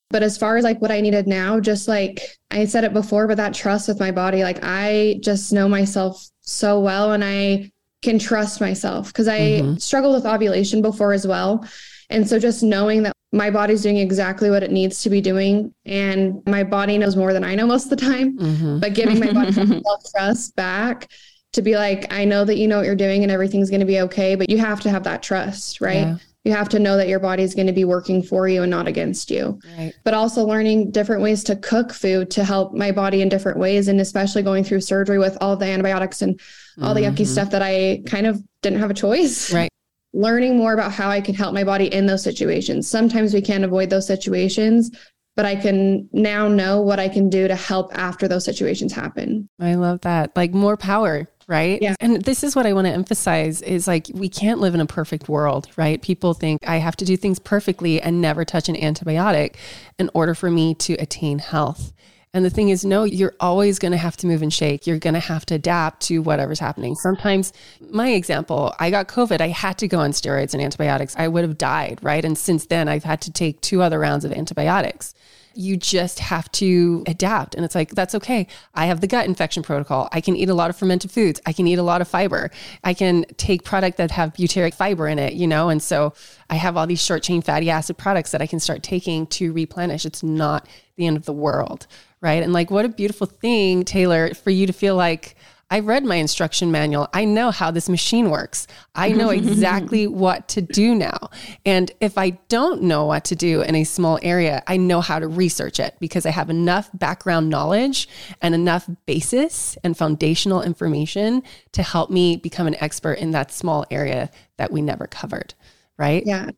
[0.10, 3.28] But as far as like what I needed now, just like I said it before,
[3.28, 7.72] but that trust with my body, like I just know myself so well and I
[8.04, 9.78] can trust myself because I mm-hmm.
[9.78, 11.68] struggled with ovulation before as well.
[12.10, 15.74] And so just knowing that my body's doing exactly what it needs to be doing
[15.86, 18.80] and my body knows more than i know most of the time mm-hmm.
[18.80, 19.52] but giving my body
[19.84, 21.10] self-trust back
[21.52, 23.86] to be like i know that you know what you're doing and everything's going to
[23.86, 26.16] be okay but you have to have that trust right yeah.
[26.44, 28.70] you have to know that your body is going to be working for you and
[28.70, 29.94] not against you right.
[30.04, 33.88] but also learning different ways to cook food to help my body in different ways
[33.88, 36.40] and especially going through surgery with all the antibiotics and
[36.84, 37.04] all mm-hmm.
[37.04, 37.34] the yucky mm-hmm.
[37.34, 39.73] stuff that i kind of didn't have a choice right
[40.14, 42.88] learning more about how I could help my body in those situations.
[42.88, 44.92] Sometimes we can't avoid those situations,
[45.36, 49.50] but I can now know what I can do to help after those situations happen.
[49.60, 50.36] I love that.
[50.36, 51.82] Like more power, right?
[51.82, 51.96] Yeah.
[52.00, 54.86] And this is what I want to emphasize is like we can't live in a
[54.86, 56.02] perfect world, right?
[56.02, 59.56] People think I have to do things perfectly and never touch an antibiotic
[59.98, 61.92] in order for me to attain health.
[62.36, 64.88] And the thing is, no, you're always going to have to move and shake.
[64.88, 66.96] You're going to have to adapt to whatever's happening.
[66.96, 67.54] Sometimes,
[67.92, 69.40] my example, I got COVID.
[69.40, 71.16] I had to go on steroids and antibiotics.
[71.16, 72.26] I would have died, right?
[72.26, 75.14] And since then, I've had to take two other rounds of antibiotics.
[75.54, 77.56] You just have to adapt.
[77.56, 78.48] And it's like, that's okay.
[78.74, 80.10] I have the gut infection protocol.
[80.12, 81.42] I can eat a lot of fermented foods.
[81.46, 82.52] I can eat a lot of fiber.
[82.84, 85.70] I can take product that have butyric fiber in it, you know?
[85.70, 86.14] And so
[86.50, 89.54] I have all these short chain fatty acid products that I can start taking to
[89.54, 90.06] replenish.
[90.06, 91.88] It's not the end of the world
[92.24, 92.42] right?
[92.42, 95.36] And like, what a beautiful thing, Taylor, for you to feel like,
[95.74, 97.08] I read my instruction manual.
[97.16, 98.68] I know how this machine works.
[98.94, 101.32] I know exactly what to do now.
[101.66, 105.18] And if I don't know what to do in a small area, I know how
[105.18, 108.08] to research it because I have enough background knowledge
[108.40, 113.84] and enough basis and foundational information to help me become an expert in that small
[113.90, 115.56] area that we never covered.
[115.98, 116.22] Right?
[116.24, 116.52] Yeah.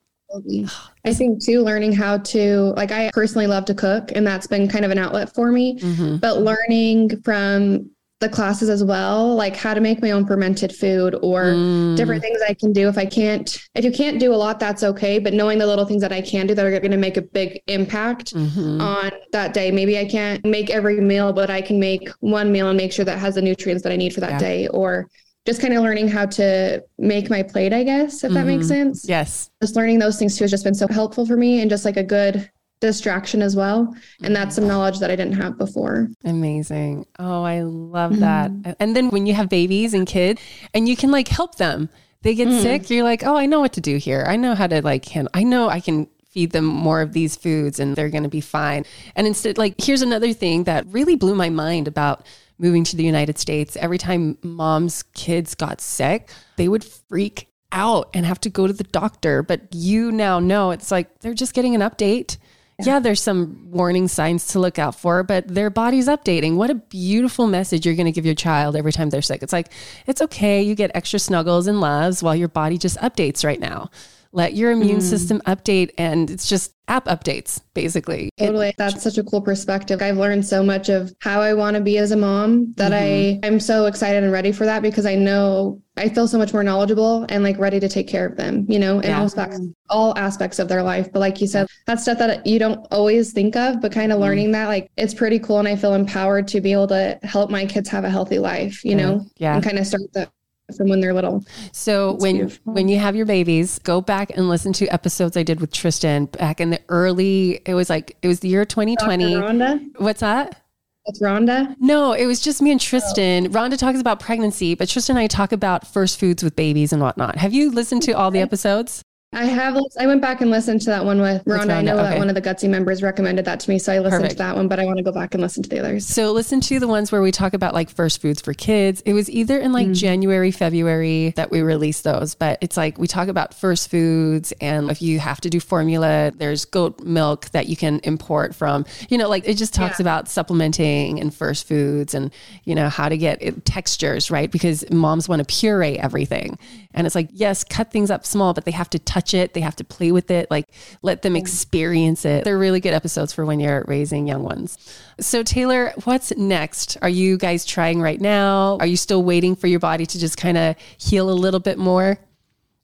[1.05, 4.67] I think too, learning how to, like, I personally love to cook, and that's been
[4.67, 5.79] kind of an outlet for me.
[5.79, 6.17] Mm-hmm.
[6.17, 7.91] But learning from
[8.25, 11.95] the classes as well, like how to make my own fermented food or mm.
[11.95, 12.87] different things I can do.
[12.87, 15.19] If I can't, if you can't do a lot, that's okay.
[15.19, 17.21] But knowing the little things that I can do that are going to make a
[17.21, 18.81] big impact mm-hmm.
[18.81, 19.71] on that day.
[19.71, 23.05] Maybe I can't make every meal, but I can make one meal and make sure
[23.05, 24.39] that has the nutrients that I need for that yeah.
[24.39, 24.67] day.
[24.69, 25.07] Or
[25.45, 28.33] just kind of learning how to make my plate, I guess, if mm-hmm.
[28.33, 28.89] that makes mm-hmm.
[28.89, 29.07] sense.
[29.07, 29.51] Yes.
[29.61, 31.97] Just learning those things too has just been so helpful for me and just like
[31.97, 32.49] a good
[32.85, 33.93] distraction as well.
[34.21, 36.09] And that's some knowledge that I didn't have before.
[36.23, 37.05] Amazing.
[37.19, 38.51] Oh, I love that.
[38.51, 38.71] Mm-hmm.
[38.79, 40.41] And then when you have babies and kids
[40.73, 41.89] and you can like help them,
[42.21, 42.61] they get mm.
[42.61, 44.25] sick, you're like, oh, I know what to do here.
[44.27, 47.35] I know how to like handle, I know I can feed them more of these
[47.35, 48.83] foods and they're going to be fine.
[49.15, 52.25] And instead, like, here's another thing that really blew my mind about
[52.57, 58.09] moving to the United States, every time mom's kids got sick, they would freak out
[58.13, 59.43] and have to go to the doctor.
[59.43, 62.37] But you now know it's like they're just getting an update.
[62.83, 62.99] Yeah.
[62.99, 66.55] there's some warning signs to look out for, but their body's updating.
[66.55, 69.43] What a beautiful message you're going to give your child every time they're sick.
[69.43, 69.71] It's like,
[70.07, 70.61] it's okay.
[70.61, 73.89] You get extra snuggles and loves while your body just updates right now.
[74.35, 75.01] Let your immune mm.
[75.01, 78.29] system update, and it's just app updates, basically.
[78.37, 78.73] Totally.
[78.77, 80.01] That's such a cool perspective.
[80.01, 83.45] I've learned so much of how I want to be as a mom that mm-hmm.
[83.45, 86.51] I I'm so excited and ready for that because I know I feel so much
[86.51, 89.19] more knowledgeable and like ready to take care of them, you know, in yeah.
[89.19, 91.09] all aspects, all aspects of their life.
[91.13, 94.17] But like you said, that's stuff that you don't always think of, but kind of
[94.17, 94.23] mm.
[94.23, 95.59] learning that like it's pretty cool.
[95.59, 98.83] And I feel empowered to be able to help my kids have a healthy life,
[98.83, 99.55] you know, yeah.
[99.55, 100.29] and kind of start the
[100.75, 101.43] from when they're little.
[101.71, 102.73] So it's when beautiful.
[102.73, 106.25] when you have your babies, go back and listen to episodes I did with Tristan
[106.25, 107.61] back in the early.
[107.65, 109.35] It was like it was the year 2020.
[109.35, 109.99] Rhonda?
[109.99, 110.61] What's that?
[111.05, 111.75] That's Rhonda?
[111.79, 113.47] No, it was just me and Tristan.
[113.47, 113.49] Oh.
[113.51, 117.01] Rhonda talks about pregnancy, but Tristan and I talk about first foods with babies and
[117.01, 117.37] whatnot.
[117.37, 119.03] Have you listened to all the episodes?
[119.35, 119.77] I have.
[119.99, 121.71] I went back and listened to that one with Rhonda.
[121.71, 122.11] I know okay.
[122.11, 124.31] that one of the Gutsy members recommended that to me, so I listened Perfect.
[124.31, 124.69] to that one.
[124.69, 126.05] But I want to go back and listen to the others.
[126.05, 129.01] So listen to the ones where we talk about like first foods for kids.
[129.01, 129.93] It was either in like mm.
[129.93, 134.89] January, February that we released those, but it's like we talk about first foods, and
[134.89, 138.85] if you have to do formula, there's goat milk that you can import from.
[139.09, 140.03] You know, like it just talks yeah.
[140.03, 142.31] about supplementing and first foods, and
[142.63, 146.57] you know how to get it, textures right because moms want to puree everything,
[146.93, 149.53] and it's like yes, cut things up small, but they have to touch touch it.
[149.53, 150.49] They have to play with it.
[150.51, 150.67] Like
[151.01, 151.37] let them hmm.
[151.37, 152.43] experience it.
[152.43, 154.77] They're really good episodes for when you're raising young ones.
[155.19, 156.97] So Taylor, what's next?
[157.01, 158.77] Are you guys trying right now?
[158.79, 161.77] Are you still waiting for your body to just kind of heal a little bit
[161.77, 162.19] more?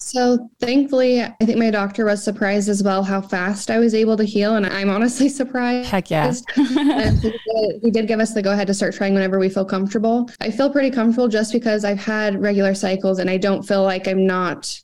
[0.04, 4.18] So thankfully, I think my doctor was surprised as well how fast I was able
[4.18, 5.90] to heal, and I'm honestly surprised.
[5.92, 6.34] Heck yeah!
[6.56, 10.28] he, did, give us the go ahead to start trying whenever we feel comfortable.
[10.42, 14.08] I feel pretty comfortable just because I've had regular cycles, and I don't feel like
[14.08, 14.76] I'm not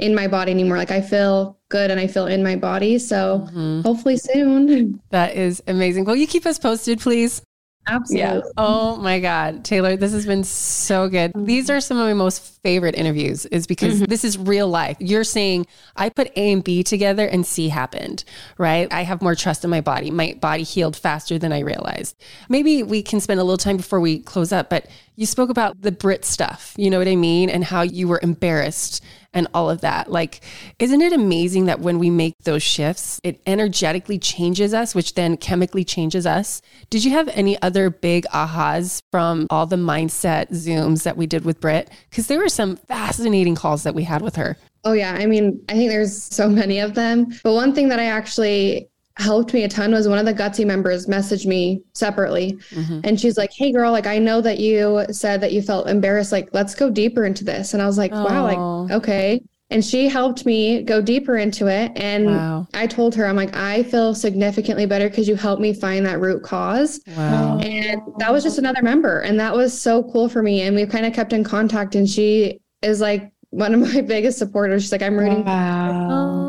[0.00, 0.78] in my body anymore.
[0.78, 2.98] Like I feel good and I feel in my body.
[2.98, 3.82] So mm-hmm.
[3.82, 5.00] hopefully soon.
[5.10, 6.04] That is amazing.
[6.04, 7.42] Will you keep us posted, please?
[7.88, 8.20] Absolutely.
[8.20, 8.40] Yeah.
[8.56, 9.64] Oh my God.
[9.64, 11.32] Taylor, this has been so good.
[11.34, 14.04] These are some of my most favorite interviews, is because mm-hmm.
[14.04, 14.96] this is real life.
[15.00, 18.24] You're saying, I put A and B together and C happened,
[18.58, 18.92] right?
[18.92, 20.10] I have more trust in my body.
[20.10, 22.16] My body healed faster than I realized.
[22.48, 25.82] Maybe we can spend a little time before we close up, but you spoke about
[25.82, 26.74] the Britt stuff.
[26.76, 27.50] You know what I mean?
[27.50, 30.10] And how you were embarrassed and all of that.
[30.10, 30.40] Like,
[30.78, 35.36] isn't it amazing that when we make those shifts, it energetically changes us, which then
[35.36, 36.62] chemically changes us?
[36.88, 41.44] Did you have any other big ahas from all the mindset Zooms that we did
[41.44, 41.90] with Britt?
[42.08, 44.56] Because there were some fascinating calls that we had with her.
[44.84, 45.12] Oh, yeah.
[45.12, 47.26] I mean, I think there's so many of them.
[47.44, 50.64] But one thing that I actually helped me a ton was one of the gutsy
[50.64, 52.58] members messaged me separately.
[52.70, 53.00] Mm-hmm.
[53.04, 56.32] and she's like hey girl like i know that you said that you felt embarrassed
[56.32, 57.74] like let's go deeper into this.
[57.74, 58.24] And i was like Aww.
[58.24, 59.42] wow like okay.
[59.72, 61.92] And she helped me go deeper into it.
[61.94, 62.66] And wow.
[62.74, 66.20] i told her i'm like i feel significantly better because you helped me find that
[66.20, 67.00] root cause.
[67.16, 67.58] Wow.
[67.58, 69.20] and that was just another member.
[69.20, 70.62] And that was so cool for me.
[70.62, 71.94] And we kind of kept in contact.
[71.94, 74.82] And she is like one of my biggest supporters.
[74.82, 76.39] She's like i'm rooting wow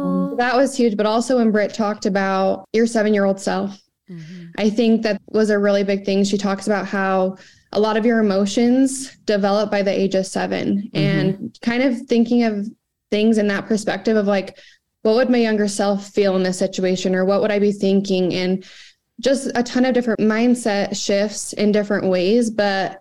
[0.42, 0.98] that was huge.
[0.98, 4.48] But also when Britt talked about your seven year old self, mm-hmm.
[4.58, 6.24] I think that was a really big thing.
[6.24, 7.38] She talks about how
[7.72, 10.98] a lot of your emotions develop by the age of 7 mm-hmm.
[10.98, 12.68] and kind of thinking of
[13.12, 14.58] things in that perspective of like,
[15.04, 18.34] what would my younger self feel in this situation or what would I be thinking?
[18.34, 18.66] And
[19.20, 22.50] just a ton of different mindset shifts in different ways.
[22.50, 23.01] But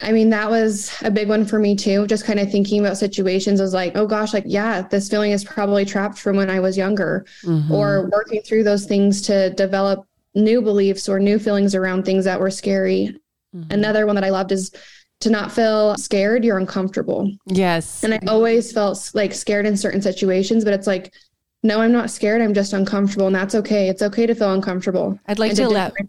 [0.00, 2.06] I mean, that was a big one for me too.
[2.06, 5.32] Just kind of thinking about situations I was like, oh gosh, like, yeah, this feeling
[5.32, 7.72] is probably trapped from when I was younger, mm-hmm.
[7.72, 12.40] or working through those things to develop new beliefs or new feelings around things that
[12.40, 13.14] were scary.
[13.54, 13.70] Mm-hmm.
[13.70, 14.72] Another one that I loved is
[15.20, 17.30] to not feel scared, you're uncomfortable.
[17.46, 18.02] Yes.
[18.02, 21.14] And I always felt like scared in certain situations, but it's like,
[21.64, 22.42] no, I'm not scared.
[22.42, 23.88] I'm just uncomfortable, and that's okay.
[23.88, 25.18] It's okay to feel uncomfortable.
[25.26, 26.08] I'd like to, elaborate.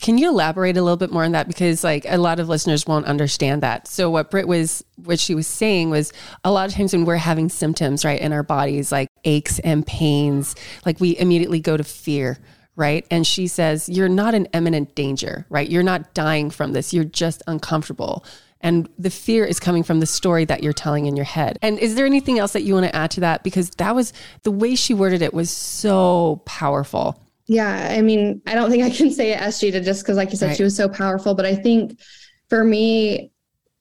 [0.00, 1.46] Can you elaborate a little bit more on that?
[1.46, 3.86] Because like a lot of listeners won't understand that.
[3.86, 7.16] So what Britt was, what she was saying was, a lot of times when we're
[7.16, 11.84] having symptoms right in our bodies, like aches and pains, like we immediately go to
[11.84, 12.38] fear
[12.76, 13.06] right?
[13.10, 15.68] And she says, You're not in imminent danger, right?
[15.68, 16.94] You're not dying from this.
[16.94, 18.24] You're just uncomfortable.
[18.60, 21.58] And the fear is coming from the story that you're telling in your head.
[21.62, 23.42] And is there anything else that you want to add to that?
[23.42, 27.22] Because that was the way she worded it was so powerful.
[27.46, 27.88] Yeah.
[27.90, 30.30] I mean, I don't think I can say it as she did just because, like
[30.30, 30.56] you said, right.
[30.56, 31.34] she was so powerful.
[31.34, 31.98] But I think
[32.48, 33.32] for me,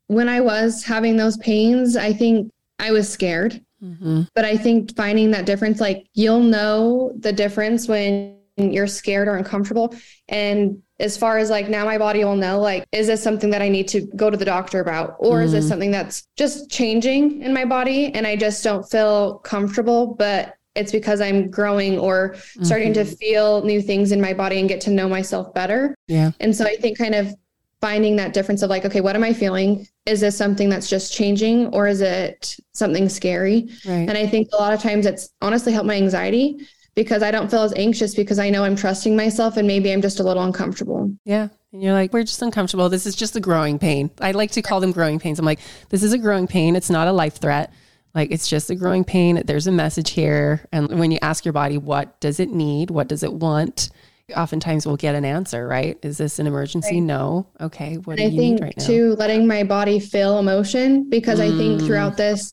[0.08, 3.64] when I was having those pains, I think I was scared.
[3.84, 4.24] Mm-hmm.
[4.34, 9.36] But I think finding that difference, like you'll know the difference when you're scared or
[9.36, 9.94] uncomfortable.
[10.28, 13.62] And as far as like now my body will know like is this something that
[13.62, 15.44] i need to go to the doctor about or mm.
[15.44, 15.70] is this mm-hmm.
[15.70, 20.92] something that's just changing in my body and i just don't feel comfortable but it's
[20.92, 23.10] because i'm growing or starting mm-hmm.
[23.10, 26.56] to feel new things in my body and get to know myself better yeah and
[26.56, 27.34] so i think kind of
[27.82, 31.14] finding that difference of like okay what am i feeling is this something that's just
[31.14, 34.10] changing or is it something scary right.
[34.10, 36.68] and i think a lot of times it's honestly helped my anxiety
[37.00, 40.02] because I don't feel as anxious because I know I'm trusting myself and maybe I'm
[40.02, 41.10] just a little uncomfortable.
[41.24, 41.48] Yeah.
[41.72, 42.90] And you're like, we're just uncomfortable.
[42.90, 44.12] This is just a growing pain.
[44.20, 45.40] I like to call them growing pains.
[45.40, 46.76] I'm like, this is a growing pain.
[46.76, 47.72] It's not a life threat.
[48.14, 49.42] Like it's just a growing pain.
[49.46, 50.68] There's a message here.
[50.74, 52.92] And when you ask your body, what does it need?
[52.92, 53.92] What does it want?
[54.36, 55.98] Oftentimes we'll get an answer, right?
[56.04, 56.96] Is this an emergency?
[56.96, 57.04] Right.
[57.04, 57.48] No.
[57.62, 57.96] Okay.
[57.96, 58.86] What do I you think need right now?
[58.86, 61.54] Too, letting my body feel emotion because mm.
[61.54, 62.52] I think throughout this,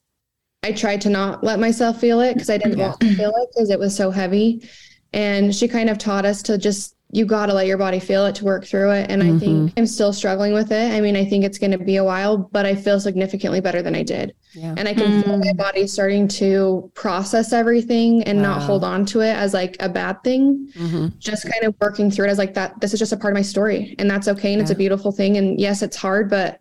[0.67, 2.89] I tried to not let myself feel it because I didn't yeah.
[2.89, 4.69] want to feel it because it was so heavy.
[5.13, 8.27] And she kind of taught us to just you got to let your body feel
[8.27, 9.09] it to work through it.
[9.09, 9.37] And mm-hmm.
[9.37, 10.93] I think I'm still struggling with it.
[10.93, 13.81] I mean, I think it's going to be a while, but I feel significantly better
[13.81, 14.35] than I did.
[14.55, 14.75] Yeah.
[14.77, 15.25] And I can mm.
[15.25, 15.57] feel my mm.
[15.57, 18.55] body starting to process everything and wow.
[18.55, 20.69] not hold on to it as like a bad thing.
[20.75, 21.19] Mm-hmm.
[21.19, 22.81] Just kind of working through it as like that.
[22.81, 24.53] This is just a part of my story and that's okay.
[24.53, 24.63] And yeah.
[24.63, 25.37] it's a beautiful thing.
[25.37, 26.61] And yes, it's hard, but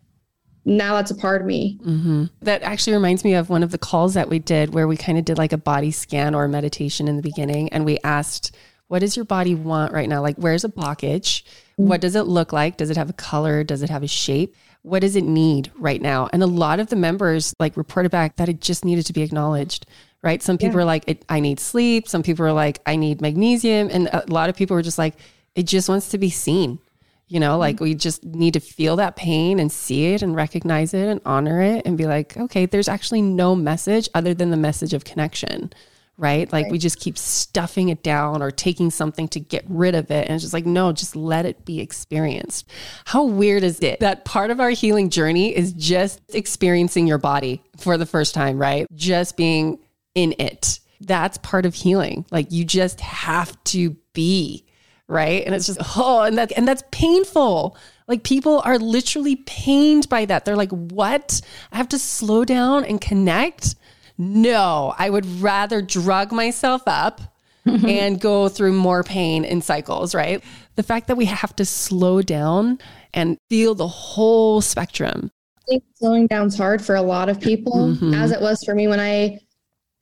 [0.65, 1.77] now that's a part of me.
[1.81, 2.25] Mm-hmm.
[2.41, 5.17] That actually reminds me of one of the calls that we did where we kind
[5.17, 7.69] of did like a body scan or a meditation in the beginning.
[7.69, 8.55] And we asked,
[8.87, 10.21] what does your body want right now?
[10.21, 11.43] Like, where's a blockage?
[11.43, 11.87] Mm-hmm.
[11.87, 12.77] What does it look like?
[12.77, 13.63] Does it have a color?
[13.63, 14.55] Does it have a shape?
[14.81, 16.29] What does it need right now?
[16.33, 19.21] And a lot of the members like reported back that it just needed to be
[19.21, 19.85] acknowledged
[20.25, 20.41] right?
[20.41, 20.81] Some people yeah.
[20.81, 22.07] are like, I need sleep.
[22.09, 23.89] Some people are like, I need magnesium.
[23.91, 25.13] And a lot of people were just like,
[25.53, 26.79] it just wants to be seen.
[27.27, 27.85] You know, like mm-hmm.
[27.85, 31.59] we just need to feel that pain and see it and recognize it and honor
[31.61, 35.73] it and be like, okay, there's actually no message other than the message of connection,
[36.17, 36.51] right?
[36.53, 36.71] Like right.
[36.71, 40.27] we just keep stuffing it down or taking something to get rid of it.
[40.27, 42.69] And it's just like, no, just let it be experienced.
[43.05, 47.63] How weird is it that part of our healing journey is just experiencing your body
[47.77, 48.85] for the first time, right?
[48.93, 49.79] Just being
[50.13, 50.79] in it.
[51.01, 52.25] That's part of healing.
[52.29, 54.64] Like you just have to be
[55.07, 55.43] right?
[55.45, 57.77] And it's just oh, and that and that's painful.
[58.07, 60.45] Like people are literally pained by that.
[60.45, 61.41] They're like, "What?
[61.71, 63.75] I have to slow down and connect?"
[64.17, 67.21] No, I would rather drug myself up
[67.65, 70.43] and go through more pain in cycles, right?
[70.75, 72.79] The fact that we have to slow down
[73.13, 75.31] and feel the whole spectrum.
[75.57, 78.13] I think slowing down's hard for a lot of people, mm-hmm.
[78.13, 79.39] as it was for me when I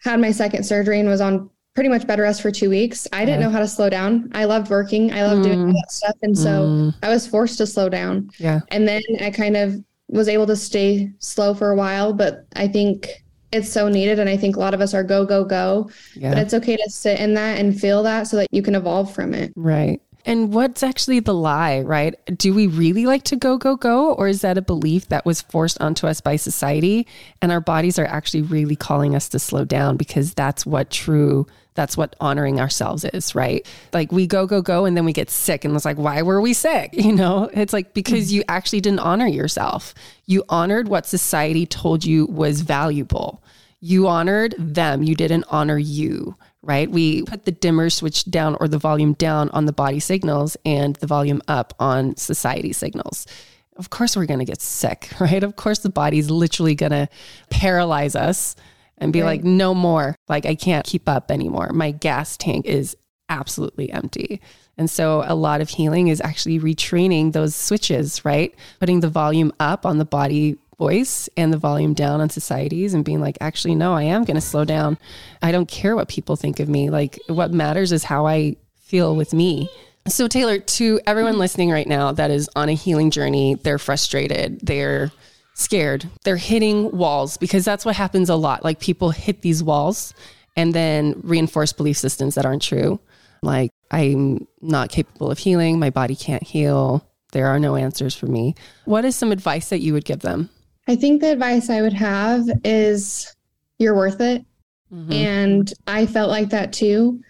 [0.01, 3.07] had my second surgery and was on pretty much bed rest for two weeks.
[3.11, 4.29] I didn't know how to slow down.
[4.33, 5.11] I loved working.
[5.11, 5.45] I loved mm.
[5.45, 6.15] doing all that stuff.
[6.21, 6.95] And so mm.
[7.01, 8.29] I was forced to slow down.
[8.37, 8.61] Yeah.
[8.69, 12.13] And then I kind of was able to stay slow for a while.
[12.13, 14.19] But I think it's so needed.
[14.19, 15.89] And I think a lot of us are go, go, go.
[16.15, 16.29] Yeah.
[16.29, 19.13] But it's okay to sit in that and feel that so that you can evolve
[19.13, 19.51] from it.
[19.55, 19.99] Right.
[20.25, 22.15] And what's actually the lie, right?
[22.37, 24.13] Do we really like to go, go, go?
[24.13, 27.07] Or is that a belief that was forced onto us by society?
[27.41, 31.45] And our bodies are actually really calling us to slow down because that's what true,
[31.75, 33.65] that's what honoring ourselves is, right?
[33.93, 35.65] Like we go, go, go, and then we get sick.
[35.65, 36.91] And it's like, why were we sick?
[37.03, 39.93] You know, it's like because you actually didn't honor yourself.
[40.25, 43.43] You honored what society told you was valuable.
[43.81, 46.89] You honored them, you didn't honor you right?
[46.89, 50.95] We put the dimmer switch down or the volume down on the body signals and
[50.95, 53.27] the volume up on society signals.
[53.75, 55.43] Of course, we're going to get sick, right?
[55.43, 57.09] Of course, the body's literally going to
[57.49, 58.55] paralyze us
[59.03, 59.27] and be right.
[59.27, 60.15] like, no more.
[60.27, 61.71] Like, I can't keep up anymore.
[61.73, 62.95] My gas tank is
[63.29, 64.41] absolutely empty.
[64.77, 68.55] And so, a lot of healing is actually retraining those switches, right?
[68.79, 73.05] Putting the volume up on the body voice and the volume down on societies and
[73.05, 74.97] being like, actually, no, I am going to slow down.
[75.41, 76.89] I don't care what people think of me.
[76.89, 79.69] Like, what matters is how I feel with me.
[80.07, 84.59] So, Taylor, to everyone listening right now that is on a healing journey, they're frustrated,
[84.61, 85.11] they're
[85.53, 88.63] scared, they're hitting walls because that's what happens a lot.
[88.63, 90.13] Like, people hit these walls
[90.55, 92.99] and then reinforce belief systems that aren't true.
[93.41, 97.07] Like, I'm not capable of healing, my body can't heal.
[97.31, 98.55] There are no answers for me.
[98.85, 100.49] What is some advice that you would give them?
[100.87, 103.35] I think the advice I would have is
[103.79, 104.45] you're worth it.
[104.93, 105.11] Mm-hmm.
[105.11, 107.21] And I felt like that too.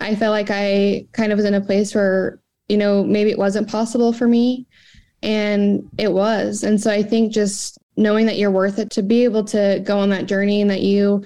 [0.00, 3.38] I felt like I kind of was in a place where, you know, maybe it
[3.38, 4.66] wasn't possible for me.
[5.22, 6.62] And it was.
[6.62, 9.98] And so I think just knowing that you're worth it to be able to go
[9.98, 11.24] on that journey and that you,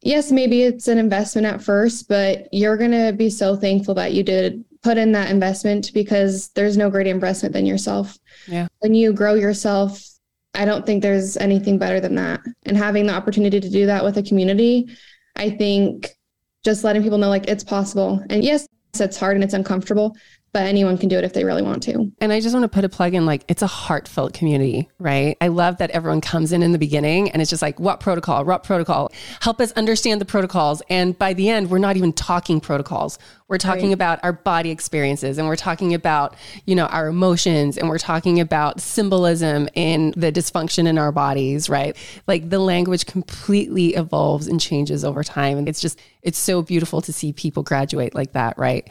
[0.00, 4.12] yes, maybe it's an investment at first, but you're going to be so thankful that
[4.12, 8.18] you did put in that investment because there's no greater investment than yourself.
[8.46, 8.68] Yeah.
[8.78, 10.00] When you grow yourself
[10.54, 12.40] I don't think there's anything better than that.
[12.64, 14.88] And having the opportunity to do that with a community,
[15.36, 16.16] I think
[16.64, 18.24] just letting people know like it's possible.
[18.28, 18.66] And yes,
[18.98, 20.16] it's hard and it's uncomfortable,
[20.52, 22.10] but anyone can do it if they really want to.
[22.20, 25.36] And I just want to put a plug in like it's a heartfelt community, right?
[25.40, 28.44] I love that everyone comes in in the beginning and it's just like, what protocol?
[28.44, 29.12] What protocol?
[29.40, 30.82] Help us understand the protocols.
[30.88, 33.18] And by the end, we're not even talking protocols.
[33.48, 33.94] We're talking right.
[33.94, 36.34] about our body experiences and we're talking about,
[36.66, 41.70] you know, our emotions and we're talking about symbolism in the dysfunction in our bodies,
[41.70, 41.96] right?
[42.26, 45.56] Like the language completely evolves and changes over time.
[45.56, 48.86] And it's just, it's so beautiful to see people graduate like that, right?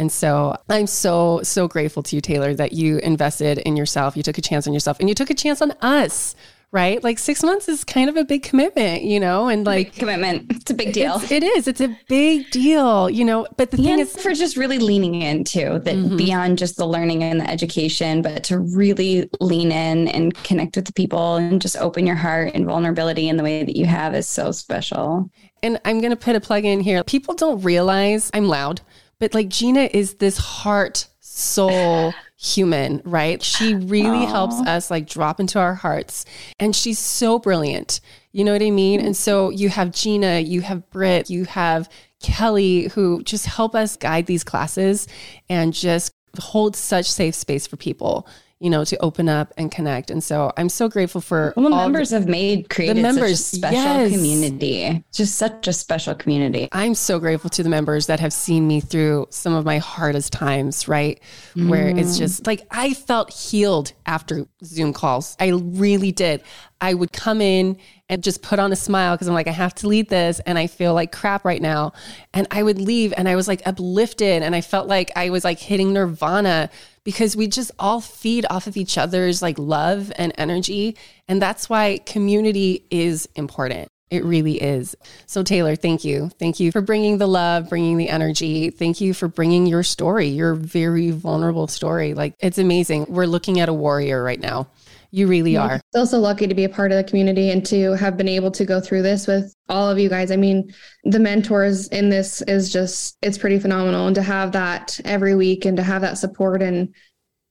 [0.00, 4.16] And so I'm so, so grateful to you, Taylor, that you invested in yourself.
[4.16, 6.34] You took a chance on yourself and you took a chance on us
[6.72, 7.02] right?
[7.02, 10.46] Like six months is kind of a big commitment, you know, and like big commitment.
[10.50, 11.16] It's a big deal.
[11.16, 11.66] It's, it is.
[11.66, 13.46] It's a big deal, you know.
[13.56, 16.16] But the and thing is, for just really leaning into that mm-hmm.
[16.16, 20.84] beyond just the learning and the education, but to really lean in and connect with
[20.84, 24.14] the people and just open your heart and vulnerability in the way that you have
[24.14, 25.28] is so special.
[25.62, 27.02] And I'm going to put a plug in here.
[27.04, 28.80] People don't realize I'm loud,
[29.20, 33.40] but like Gina is this heart, soul human, right?
[33.42, 34.30] She really Aww.
[34.30, 36.24] helps us like drop into our hearts.
[36.58, 38.00] And she's so brilliant.
[38.32, 39.00] You know what I mean?
[39.00, 41.88] And so you have Gina, you have Britt, you have
[42.20, 45.06] Kelly who just help us guide these classes
[45.48, 48.26] and just hold such safe space for people
[48.60, 50.10] you know, to open up and connect.
[50.10, 53.44] And so I'm so grateful for well, the members the, have made created the members,
[53.44, 54.12] such a special yes.
[54.12, 55.04] community.
[55.12, 56.68] Just such a special community.
[56.72, 60.32] I'm so grateful to the members that have seen me through some of my hardest
[60.32, 61.20] times, right?
[61.54, 61.70] Mm.
[61.70, 62.18] Where it's mm.
[62.18, 65.36] just like I felt healed after Zoom calls.
[65.40, 66.42] I really did.
[66.80, 67.76] I would come in
[68.08, 70.58] and just put on a smile because I'm like, I have to lead this and
[70.58, 71.92] I feel like crap right now.
[72.34, 75.44] And I would leave and I was like uplifted and I felt like I was
[75.44, 76.70] like hitting nirvana
[77.04, 80.96] because we just all feed off of each other's like love and energy.
[81.28, 83.88] And that's why community is important.
[84.10, 84.96] It really is.
[85.26, 86.30] So, Taylor, thank you.
[86.40, 88.70] Thank you for bringing the love, bringing the energy.
[88.70, 92.14] Thank you for bringing your story, your very vulnerable story.
[92.14, 93.06] Like, it's amazing.
[93.08, 94.66] We're looking at a warrior right now.
[95.12, 95.72] You really are.
[95.72, 98.50] I'm also lucky to be a part of the community and to have been able
[98.52, 100.30] to go through this with all of you guys.
[100.30, 100.72] I mean,
[101.04, 104.06] the mentors in this is just, it's pretty phenomenal.
[104.06, 106.94] And to have that every week and to have that support and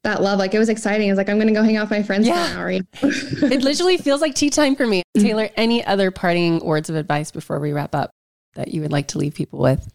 [0.04, 1.10] that love, like it was exciting.
[1.10, 2.46] It's like, I'm going to go hang out with my friends yeah.
[2.46, 2.72] for an hour.
[3.52, 5.04] it literally feels like tea time for me.
[5.18, 5.28] Mm-hmm.
[5.28, 8.12] Taylor, any other parting words of advice before we wrap up
[8.56, 9.92] that you would like to leave people with?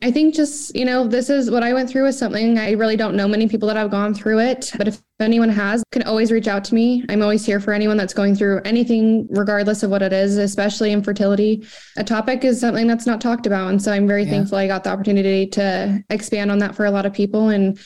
[0.00, 2.56] I think just, you know, this is what I went through with something.
[2.56, 5.82] I really don't know many people that have gone through it, but if anyone has,
[5.90, 7.04] can always reach out to me.
[7.08, 10.92] I'm always here for anyone that's going through anything, regardless of what it is, especially
[10.92, 11.66] infertility.
[11.96, 13.70] A topic is something that's not talked about.
[13.70, 14.30] And so I'm very yeah.
[14.30, 17.48] thankful I got the opportunity to expand on that for a lot of people.
[17.48, 17.76] And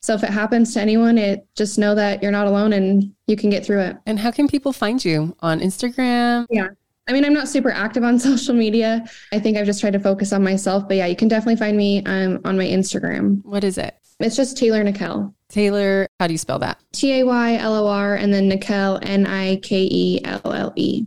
[0.00, 3.36] so if it happens to anyone, it just know that you're not alone and you
[3.36, 3.96] can get through it.
[4.04, 6.44] And how can people find you on Instagram?
[6.50, 6.68] Yeah.
[7.06, 9.04] I mean, I'm not super active on social media.
[9.32, 10.88] I think I've just tried to focus on myself.
[10.88, 13.44] But yeah, you can definitely find me um, on my Instagram.
[13.44, 13.96] What is it?
[14.20, 15.34] It's just Taylor Nikelle.
[15.48, 16.78] Taylor, how do you spell that?
[16.92, 20.72] T A Y L O R and then Nikelle, N I K E L L
[20.76, 21.04] E.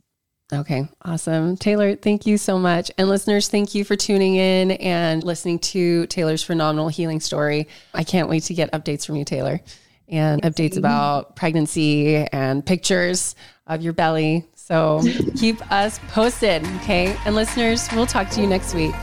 [0.53, 1.57] Okay, awesome.
[1.57, 2.89] Taylor, thank you so much.
[2.97, 7.67] And listeners, thank you for tuning in and listening to Taylor's phenomenal healing story.
[7.93, 9.59] I can't wait to get updates from you, Taylor,
[10.07, 13.35] and updates about pregnancy and pictures
[13.65, 14.45] of your belly.
[14.67, 15.01] So
[15.37, 17.15] keep us posted, okay?
[17.23, 18.93] And listeners, we'll talk to you next week.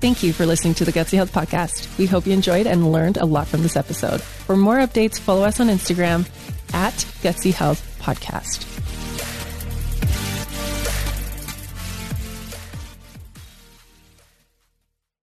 [0.00, 1.98] Thank you for listening to the Gutsy Health Podcast.
[1.98, 4.22] We hope you enjoyed and learned a lot from this episode.
[4.22, 6.26] For more updates, follow us on Instagram
[6.72, 8.71] at Gutsy Health Podcast.